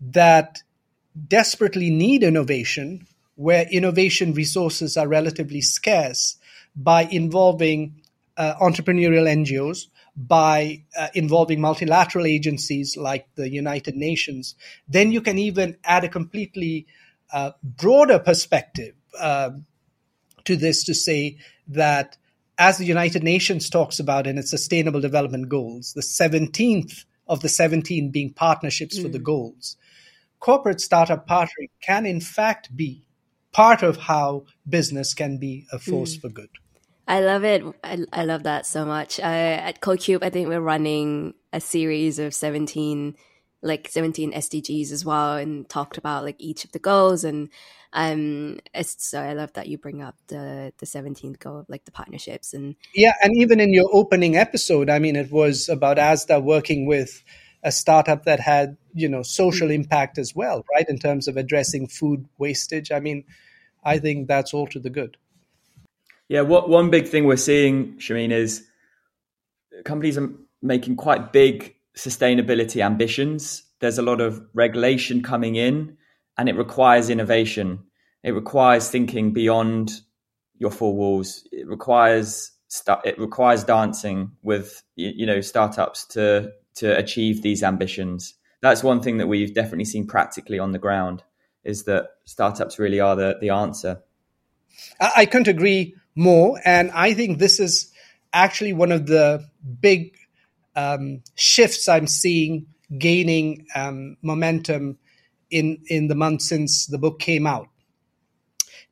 that 0.00 0.62
desperately 1.26 1.90
need 1.90 2.22
innovation, 2.22 3.06
where 3.34 3.66
innovation 3.70 4.32
resources 4.32 4.96
are 4.96 5.08
relatively 5.08 5.60
scarce, 5.60 6.36
by 6.76 7.02
involving 7.02 8.00
uh, 8.36 8.54
entrepreneurial 8.60 9.26
NGOs, 9.26 9.86
by 10.26 10.82
uh, 10.98 11.08
involving 11.14 11.60
multilateral 11.60 12.26
agencies 12.26 12.96
like 12.96 13.28
the 13.36 13.48
United 13.48 13.94
Nations, 13.94 14.56
then 14.88 15.12
you 15.12 15.20
can 15.20 15.38
even 15.38 15.76
add 15.84 16.02
a 16.02 16.08
completely 16.08 16.86
uh, 17.32 17.52
broader 17.62 18.18
perspective. 18.18 18.94
Uh, 19.18 19.50
to 20.48 20.56
this 20.56 20.82
to 20.84 20.94
say 20.94 21.36
that 21.68 22.16
as 22.56 22.78
the 22.78 22.86
United 22.86 23.22
Nations 23.22 23.68
talks 23.68 24.00
about 24.00 24.26
in 24.26 24.38
its 24.38 24.50
Sustainable 24.50 25.00
Development 25.00 25.46
Goals, 25.46 25.92
the 25.92 26.00
17th 26.00 27.04
of 27.26 27.40
the 27.40 27.50
17 27.50 28.10
being 28.10 28.32
partnerships 28.32 28.98
mm. 28.98 29.02
for 29.02 29.08
the 29.08 29.18
mm. 29.20 29.24
goals, 29.24 29.76
corporate 30.40 30.80
startup 30.80 31.28
partnering 31.28 31.68
can 31.82 32.06
in 32.06 32.20
fact 32.20 32.74
be 32.74 33.04
part 33.52 33.82
of 33.82 33.96
how 33.98 34.44
business 34.66 35.12
can 35.12 35.36
be 35.36 35.66
a 35.70 35.78
force 35.78 36.16
mm. 36.16 36.22
for 36.22 36.30
good. 36.30 36.50
I 37.08 37.20
love 37.20 37.42
it. 37.42 37.64
I, 37.82 37.98
I 38.12 38.24
love 38.24 38.42
that 38.42 38.66
so 38.66 38.84
much. 38.84 39.18
Uh, 39.18 39.22
at 39.22 39.80
CoCube, 39.80 40.22
I 40.22 40.28
think 40.28 40.48
we're 40.48 40.60
running 40.60 41.32
a 41.52 41.60
series 41.60 42.18
of 42.18 42.34
17 42.34 43.16
like 43.60 43.88
17 43.90 44.32
SDGs 44.32 44.92
as 44.92 45.04
well 45.04 45.36
and 45.36 45.68
talked 45.68 45.98
about 45.98 46.22
like 46.22 46.36
each 46.38 46.64
of 46.64 46.70
the 46.70 46.78
goals 46.78 47.24
and 47.24 47.48
um 47.92 48.60
so 48.82 49.20
I 49.20 49.32
love 49.32 49.52
that 49.54 49.66
you 49.66 49.78
bring 49.78 50.00
up 50.00 50.14
the 50.28 50.72
the 50.78 50.86
17th 50.86 51.40
goal 51.40 51.58
of 51.60 51.68
like 51.68 51.84
the 51.84 51.90
partnerships 51.90 52.54
and 52.54 52.76
yeah 52.94 53.14
and 53.20 53.36
even 53.36 53.58
in 53.58 53.72
your 53.72 53.88
opening 53.92 54.36
episode 54.36 54.88
I 54.88 55.00
mean 55.00 55.16
it 55.16 55.32
was 55.32 55.68
about 55.68 55.96
Asda 55.96 56.40
working 56.40 56.86
with 56.86 57.24
a 57.64 57.72
startup 57.72 58.26
that 58.26 58.38
had 58.38 58.76
you 58.94 59.08
know 59.08 59.22
social 59.22 59.72
impact 59.72 60.18
as 60.18 60.36
well 60.36 60.64
right 60.72 60.88
in 60.88 60.98
terms 60.98 61.26
of 61.26 61.36
addressing 61.36 61.88
food 61.88 62.28
wastage 62.38 62.92
I 62.92 63.00
mean 63.00 63.24
I 63.82 63.98
think 63.98 64.28
that's 64.28 64.54
all 64.54 64.68
to 64.68 64.78
the 64.78 64.90
good 64.90 65.16
yeah 66.28 66.42
what 66.42 66.68
one 66.68 66.90
big 66.90 67.08
thing 67.08 67.24
we're 67.24 67.36
seeing 67.36 67.94
Shameen 67.98 68.30
is 68.30 68.64
companies 69.84 70.18
are 70.18 70.30
making 70.62 70.96
quite 70.96 71.32
big 71.32 71.74
sustainability 71.96 72.84
ambitions. 72.84 73.64
There's 73.80 73.98
a 73.98 74.02
lot 74.02 74.20
of 74.20 74.42
regulation 74.54 75.22
coming 75.22 75.56
in 75.56 75.96
and 76.36 76.48
it 76.48 76.56
requires 76.56 77.10
innovation. 77.10 77.80
It 78.22 78.32
requires 78.32 78.88
thinking 78.88 79.32
beyond 79.32 80.00
your 80.58 80.70
four 80.70 80.94
walls. 80.94 81.46
It 81.52 81.66
requires 81.66 82.52
it 83.04 83.18
requires 83.18 83.64
dancing 83.64 84.32
with 84.42 84.82
you 84.94 85.24
know 85.26 85.40
startups 85.40 86.04
to 86.06 86.52
to 86.74 86.96
achieve 86.96 87.42
these 87.42 87.62
ambitions. 87.62 88.34
That's 88.60 88.82
one 88.82 89.00
thing 89.00 89.18
that 89.18 89.28
we've 89.28 89.54
definitely 89.54 89.84
seen 89.84 90.06
practically 90.06 90.58
on 90.58 90.72
the 90.72 90.78
ground 90.78 91.22
is 91.64 91.84
that 91.84 92.08
startups 92.24 92.78
really 92.78 93.00
are 93.00 93.16
the, 93.16 93.36
the 93.40 93.50
answer. 93.50 94.02
I 95.00 95.26
couldn't 95.26 95.48
agree 95.48 95.94
more. 96.18 96.60
And 96.64 96.90
I 96.90 97.14
think 97.14 97.38
this 97.38 97.60
is 97.60 97.90
actually 98.32 98.72
one 98.72 98.92
of 98.92 99.06
the 99.06 99.48
big 99.80 100.16
um, 100.76 101.22
shifts 101.36 101.88
I'm 101.88 102.06
seeing 102.06 102.66
gaining 102.98 103.66
um, 103.74 104.16
momentum 104.22 104.98
in 105.50 105.78
in 105.86 106.08
the 106.08 106.14
months 106.14 106.48
since 106.48 106.86
the 106.86 106.98
book 106.98 107.18
came 107.20 107.46
out. 107.46 107.68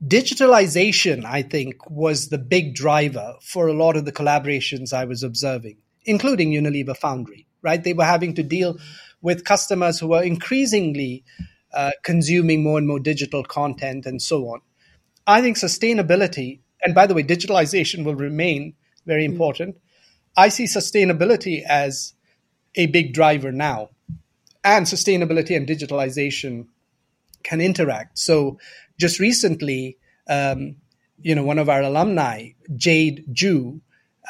Digitalization, 0.04 1.24
I 1.24 1.42
think, 1.42 1.90
was 1.90 2.28
the 2.28 2.38
big 2.38 2.74
driver 2.74 3.34
for 3.42 3.66
a 3.66 3.72
lot 3.72 3.96
of 3.96 4.04
the 4.04 4.12
collaborations 4.12 4.92
I 4.92 5.04
was 5.04 5.22
observing, 5.22 5.78
including 6.04 6.52
Unilever 6.52 6.96
Foundry. 6.98 7.46
Right, 7.62 7.82
they 7.82 7.94
were 7.94 8.04
having 8.04 8.34
to 8.34 8.42
deal 8.42 8.78
with 9.20 9.44
customers 9.44 9.98
who 9.98 10.08
were 10.08 10.22
increasingly 10.22 11.24
uh, 11.72 11.90
consuming 12.04 12.62
more 12.62 12.78
and 12.78 12.86
more 12.86 13.00
digital 13.00 13.42
content 13.42 14.06
and 14.06 14.22
so 14.22 14.44
on. 14.48 14.60
I 15.26 15.40
think 15.42 15.56
sustainability, 15.56 16.60
and 16.86 16.94
by 16.94 17.08
the 17.08 17.14
way, 17.14 17.24
digitalization 17.24 18.04
will 18.04 18.14
remain 18.14 18.74
very 19.06 19.24
mm. 19.24 19.32
important. 19.32 19.76
I 20.36 20.50
see 20.50 20.64
sustainability 20.64 21.64
as 21.64 22.14
a 22.76 22.86
big 22.86 23.12
driver 23.12 23.50
now, 23.50 23.90
and 24.62 24.86
sustainability 24.86 25.56
and 25.56 25.66
digitalization 25.66 26.68
can 27.42 27.60
interact. 27.60 28.20
So, 28.20 28.60
just 29.00 29.18
recently, 29.18 29.98
um, 30.28 30.76
you 31.20 31.34
know, 31.34 31.42
one 31.42 31.58
of 31.58 31.68
our 31.68 31.82
alumni, 31.82 32.50
Jade 32.76 33.24
Ju, 33.32 33.80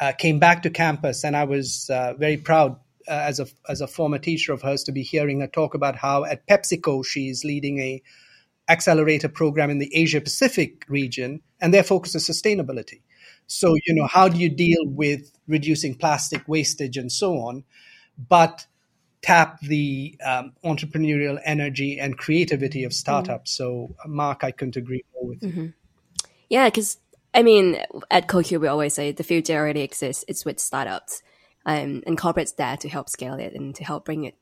uh, 0.01 0.13
came 0.13 0.39
back 0.39 0.63
to 0.63 0.71
campus, 0.71 1.23
and 1.23 1.37
I 1.37 1.43
was 1.43 1.91
uh, 1.91 2.15
very 2.15 2.37
proud 2.37 2.79
uh, 3.07 3.11
as 3.11 3.39
a 3.39 3.45
as 3.69 3.81
a 3.81 3.87
former 3.87 4.17
teacher 4.17 4.51
of 4.51 4.63
hers 4.63 4.83
to 4.85 4.91
be 4.91 5.03
hearing 5.03 5.41
her 5.41 5.47
talk 5.47 5.75
about 5.75 5.95
how 5.95 6.23
at 6.23 6.47
PepsiCo 6.47 7.05
she's 7.05 7.45
leading 7.45 7.77
a 7.77 8.01
accelerator 8.69 9.29
program 9.29 9.69
in 9.69 9.79
the 9.79 9.93
Asia 9.95 10.21
Pacific 10.21 10.85
region, 10.87 11.41
and 11.59 11.73
their 11.73 11.83
focus 11.83 12.15
is 12.15 12.27
sustainability. 12.27 13.01
So, 13.47 13.75
you 13.85 13.93
know, 13.93 14.07
how 14.07 14.27
do 14.27 14.37
you 14.37 14.49
deal 14.49 14.85
with 14.85 15.31
reducing 15.47 15.95
plastic 15.95 16.47
wastage 16.47 16.97
and 16.97 17.11
so 17.11 17.37
on, 17.37 17.63
but 18.17 18.65
tap 19.21 19.59
the 19.61 20.17
um, 20.25 20.53
entrepreneurial 20.63 21.39
energy 21.45 21.99
and 21.99 22.17
creativity 22.17 22.83
of 22.83 22.93
startups? 22.93 23.57
Mm-hmm. 23.57 23.63
So, 23.63 23.95
Mark, 24.05 24.43
I 24.43 24.51
couldn't 24.51 24.75
agree 24.75 25.03
more 25.13 25.29
with 25.29 25.41
mm-hmm. 25.41 25.61
you. 25.61 25.73
Yeah, 26.49 26.65
because 26.65 26.97
I 27.33 27.43
mean, 27.43 27.77
at 28.09 28.27
CoCubed, 28.27 28.61
we 28.61 28.67
always 28.67 28.93
say 28.93 29.11
the 29.11 29.23
future 29.23 29.55
already 29.55 29.81
exists. 29.81 30.25
It's 30.27 30.43
with 30.43 30.59
startups 30.59 31.21
um, 31.65 32.03
and 32.05 32.17
corporates 32.17 32.55
there 32.55 32.77
to 32.77 32.89
help 32.89 33.09
scale 33.09 33.35
it 33.35 33.53
and 33.53 33.75
to 33.75 33.83
help 33.83 34.05
bring 34.05 34.23
it 34.23 34.35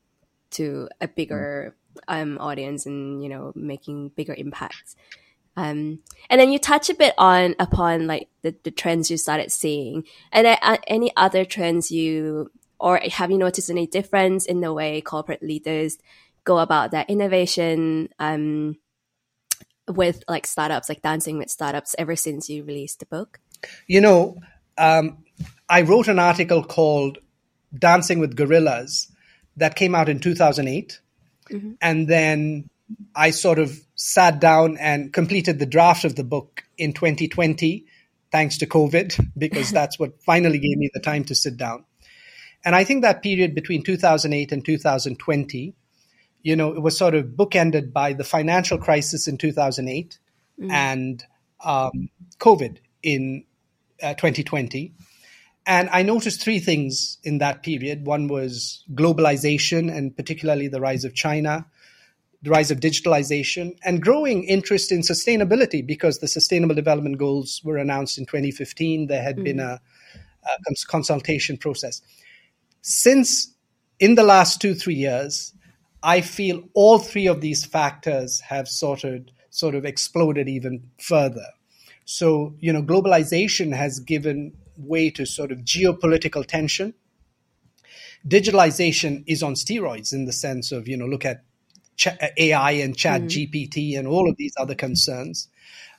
to 0.52 0.88
a 1.00 1.08
bigger 1.08 1.76
um, 2.08 2.38
audience 2.38 2.86
and 2.86 3.22
you 3.22 3.28
know 3.28 3.52
making 3.54 4.10
bigger 4.10 4.34
impacts. 4.34 4.96
Um, 5.58 6.00
and 6.28 6.38
then 6.38 6.52
you 6.52 6.58
touch 6.58 6.90
a 6.90 6.94
bit 6.94 7.14
on 7.16 7.54
upon 7.58 8.06
like 8.06 8.28
the, 8.42 8.54
the 8.62 8.70
trends 8.70 9.10
you 9.10 9.16
started 9.16 9.50
seeing, 9.50 10.04
and 10.32 10.46
uh, 10.46 10.76
any 10.86 11.12
other 11.16 11.44
trends 11.44 11.90
you 11.90 12.50
or 12.78 13.00
have 13.10 13.30
you 13.30 13.38
noticed 13.38 13.70
any 13.70 13.86
difference 13.86 14.46
in 14.46 14.60
the 14.60 14.72
way 14.72 15.00
corporate 15.00 15.42
leaders 15.42 15.98
go 16.44 16.58
about 16.58 16.90
their 16.90 17.04
innovation 17.08 18.08
um, 18.18 18.76
with 19.88 20.22
like 20.28 20.46
startups, 20.46 20.88
like 20.88 21.02
dancing 21.02 21.38
with 21.38 21.50
startups, 21.50 21.94
ever 21.98 22.16
since 22.16 22.48
you 22.48 22.64
released 22.64 23.00
the 23.00 23.06
book? 23.06 23.40
You 23.86 24.00
know, 24.00 24.38
um, 24.78 25.24
I 25.68 25.82
wrote 25.82 26.08
an 26.08 26.18
article 26.18 26.62
called 26.62 27.18
"Dancing 27.76 28.18
with 28.18 28.36
Gorillas" 28.36 29.10
that 29.56 29.74
came 29.74 29.94
out 29.94 30.08
in 30.08 30.20
2008 30.20 31.00
Mm-hmm. 31.50 31.72
And 31.80 32.08
then 32.08 32.70
I 33.14 33.30
sort 33.30 33.58
of 33.58 33.76
sat 33.94 34.40
down 34.40 34.76
and 34.78 35.12
completed 35.12 35.58
the 35.58 35.66
draft 35.66 36.04
of 36.04 36.16
the 36.16 36.24
book 36.24 36.62
in 36.78 36.92
2020, 36.92 37.86
thanks 38.30 38.58
to 38.58 38.66
COVID, 38.66 39.28
because 39.38 39.70
that's 39.72 39.98
what 39.98 40.22
finally 40.22 40.58
gave 40.58 40.78
me 40.78 40.90
the 40.92 41.00
time 41.00 41.24
to 41.24 41.34
sit 41.34 41.56
down. 41.56 41.84
And 42.64 42.74
I 42.74 42.84
think 42.84 43.02
that 43.02 43.22
period 43.22 43.54
between 43.54 43.82
2008 43.82 44.52
and 44.52 44.64
2020, 44.64 45.74
you 46.42 46.56
know, 46.56 46.72
it 46.72 46.80
was 46.80 46.96
sort 46.96 47.14
of 47.14 47.26
bookended 47.26 47.92
by 47.92 48.12
the 48.12 48.24
financial 48.24 48.78
crisis 48.78 49.28
in 49.28 49.38
2008 49.38 50.18
mm. 50.60 50.70
and 50.72 51.24
um, 51.64 52.08
COVID 52.38 52.78
in 53.02 53.44
uh, 54.02 54.14
2020. 54.14 54.94
And 55.66 55.88
I 55.90 56.02
noticed 56.02 56.40
three 56.40 56.60
things 56.60 57.18
in 57.24 57.38
that 57.38 57.64
period. 57.64 58.06
One 58.06 58.28
was 58.28 58.84
globalization 58.94 59.94
and 59.94 60.16
particularly 60.16 60.68
the 60.68 60.80
rise 60.80 61.04
of 61.04 61.12
China, 61.12 61.66
the 62.42 62.50
rise 62.50 62.70
of 62.70 62.78
digitalization, 62.78 63.76
and 63.84 64.00
growing 64.00 64.44
interest 64.44 64.92
in 64.92 65.00
sustainability 65.00 65.84
because 65.84 66.18
the 66.18 66.28
Sustainable 66.28 66.76
Development 66.76 67.18
Goals 67.18 67.60
were 67.64 67.78
announced 67.78 68.16
in 68.16 68.26
2015. 68.26 69.08
There 69.08 69.22
had 69.22 69.38
mm. 69.38 69.44
been 69.44 69.58
a, 69.58 69.80
a 70.44 70.86
consultation 70.86 71.56
process. 71.56 72.00
Since 72.82 73.52
in 73.98 74.14
the 74.14 74.22
last 74.22 74.60
two, 74.60 74.74
three 74.74 74.94
years, 74.94 75.52
I 76.00 76.20
feel 76.20 76.62
all 76.74 77.00
three 77.00 77.26
of 77.26 77.40
these 77.40 77.64
factors 77.64 78.40
have 78.40 78.68
sort 78.68 79.02
of 79.02 79.26
sort 79.50 79.74
of 79.74 79.84
exploded 79.84 80.48
even 80.48 80.90
further. 81.00 81.46
So, 82.04 82.54
you 82.60 82.72
know, 82.72 82.82
globalization 82.82 83.74
has 83.74 83.98
given 83.98 84.52
way 84.78 85.10
to 85.10 85.26
sort 85.26 85.52
of 85.52 85.58
geopolitical 85.58 86.44
tension. 86.46 86.94
Digitalization 88.26 89.24
is 89.26 89.42
on 89.42 89.54
steroids 89.54 90.12
in 90.12 90.24
the 90.24 90.32
sense 90.32 90.72
of, 90.72 90.88
you 90.88 90.96
know, 90.96 91.06
look 91.06 91.24
at 91.24 91.44
AI 92.36 92.72
and 92.72 92.96
Chat 92.96 93.22
mm. 93.22 93.28
GPT 93.28 93.98
and 93.98 94.06
all 94.06 94.28
of 94.28 94.36
these 94.36 94.54
other 94.58 94.74
concerns. 94.74 95.48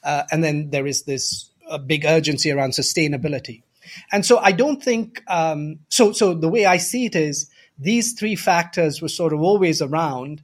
Uh, 0.03 0.23
and 0.31 0.43
then 0.43 0.69
there 0.69 0.85
is 0.87 1.03
this 1.03 1.49
big 1.85 2.05
urgency 2.05 2.51
around 2.51 2.71
sustainability. 2.71 3.63
And 4.11 4.25
so 4.25 4.37
I 4.37 4.51
don't 4.51 4.83
think 4.83 5.23
um, 5.27 5.79
so. 5.89 6.11
So 6.11 6.33
the 6.33 6.49
way 6.49 6.65
I 6.65 6.77
see 6.77 7.05
it 7.05 7.15
is 7.15 7.49
these 7.79 8.13
three 8.13 8.35
factors 8.35 9.01
were 9.01 9.09
sort 9.09 9.33
of 9.33 9.41
always 9.41 9.81
around, 9.81 10.41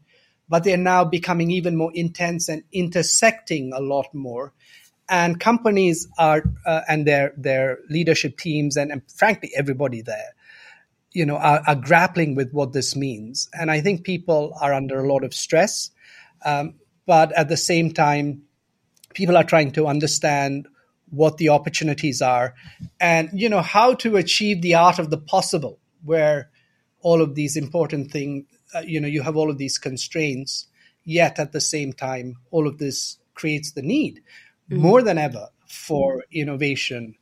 but 0.50 0.64
they're 0.64 0.78
now 0.78 1.04
becoming 1.04 1.52
even 1.52 1.76
more 1.76 1.92
intense 1.94 2.48
and 2.50 2.64
intersecting 2.72 3.74
a 3.74 3.80
lot 3.80 4.14
more 4.14 4.54
and 5.10 5.40
companies 5.40 6.08
are 6.18 6.44
uh, 6.66 6.82
and 6.88 7.06
their 7.06 7.34
their 7.38 7.80
leadership 7.90 8.38
teams 8.38 8.78
and, 8.78 8.92
and, 8.92 9.02
frankly 9.12 9.52
everybody 9.56 10.02
there 10.02 10.34
you 11.12 11.26
know 11.26 11.38
are, 11.38 11.62
are, 11.68 11.76
grappling 11.76 12.36
with 12.36 12.52
what 12.52 12.74
this 12.74 12.96
means. 12.96 13.50
And 13.54 13.70
i 13.70 13.82
think 13.82 14.04
people 14.04 14.58
are 14.62 14.74
under 14.74 15.00
a 15.00 15.08
lot 15.08 15.24
of 15.24 15.34
stress. 15.34 15.92
Um, 16.46 16.76
but 17.06 17.32
at 17.34 17.50
the 17.50 17.58
same 17.58 17.92
time 17.94 18.44
people 19.14 19.38
are 19.38 19.44
trying 19.44 19.72
to 19.72 19.88
understand 19.88 20.68
what 21.10 21.38
the 21.38 21.50
opportunities 21.50 22.22
are 22.22 22.56
and 23.00 23.30
you 23.34 23.48
know 23.48 23.62
how 23.62 23.94
to 23.94 24.16
achieve 24.16 24.62
the 24.62 24.74
art 24.74 24.98
of 24.98 25.12
the 25.12 25.18
possible 25.18 25.80
where 26.04 26.50
all 27.02 27.22
of 27.22 27.36
these 27.36 27.56
important 27.56 28.12
things 28.12 28.46
uh, 28.74 28.80
you 28.80 29.00
know 29.00 29.08
you 29.08 29.22
have 29.22 29.38
all 29.38 29.52
of 29.52 29.60
these 29.60 29.78
constraints 29.78 30.68
yet 31.04 31.38
at 31.38 31.52
the 31.52 31.62
same 31.62 31.94
time 31.94 32.36
all 32.50 32.68
of 32.68 32.80
this 32.80 33.18
creates 33.36 33.74
the 33.74 33.82
need 33.82 34.22
mm-hmm. 34.70 34.82
more 34.82 35.02
than 35.02 35.18
ever 35.18 35.48
for 35.68 36.24
innovation 36.32 37.16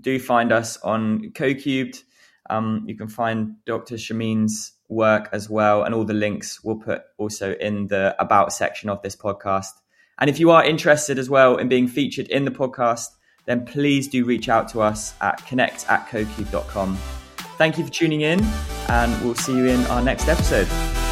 do 0.00 0.18
find 0.18 0.52
us 0.52 0.76
on 0.78 1.30
CoCubed. 1.32 2.02
Um, 2.50 2.84
you 2.86 2.96
can 2.96 3.08
find 3.08 3.56
Dr. 3.64 3.94
Shameen's 3.94 4.72
work 4.88 5.28
as 5.32 5.48
well, 5.48 5.82
and 5.84 5.94
all 5.94 6.04
the 6.04 6.14
links 6.14 6.62
we'll 6.62 6.76
put 6.76 7.02
also 7.16 7.54
in 7.54 7.86
the 7.86 8.14
about 8.20 8.52
section 8.52 8.90
of 8.90 9.00
this 9.02 9.16
podcast. 9.16 9.72
And 10.18 10.28
if 10.28 10.38
you 10.38 10.50
are 10.50 10.64
interested 10.64 11.18
as 11.18 11.30
well 11.30 11.56
in 11.56 11.68
being 11.68 11.88
featured 11.88 12.28
in 12.28 12.44
the 12.44 12.50
podcast, 12.50 13.06
then 13.46 13.64
please 13.64 14.08
do 14.08 14.24
reach 14.24 14.48
out 14.48 14.68
to 14.68 14.80
us 14.80 15.14
at 15.20 15.44
connect 15.46 15.88
at 15.88 16.08
cocube.com. 16.08 16.96
Thank 17.56 17.78
you 17.78 17.84
for 17.84 17.92
tuning 17.92 18.22
in, 18.22 18.42
and 18.88 19.24
we'll 19.24 19.34
see 19.34 19.56
you 19.56 19.66
in 19.66 19.80
our 19.86 20.02
next 20.02 20.28
episode. 20.28 21.03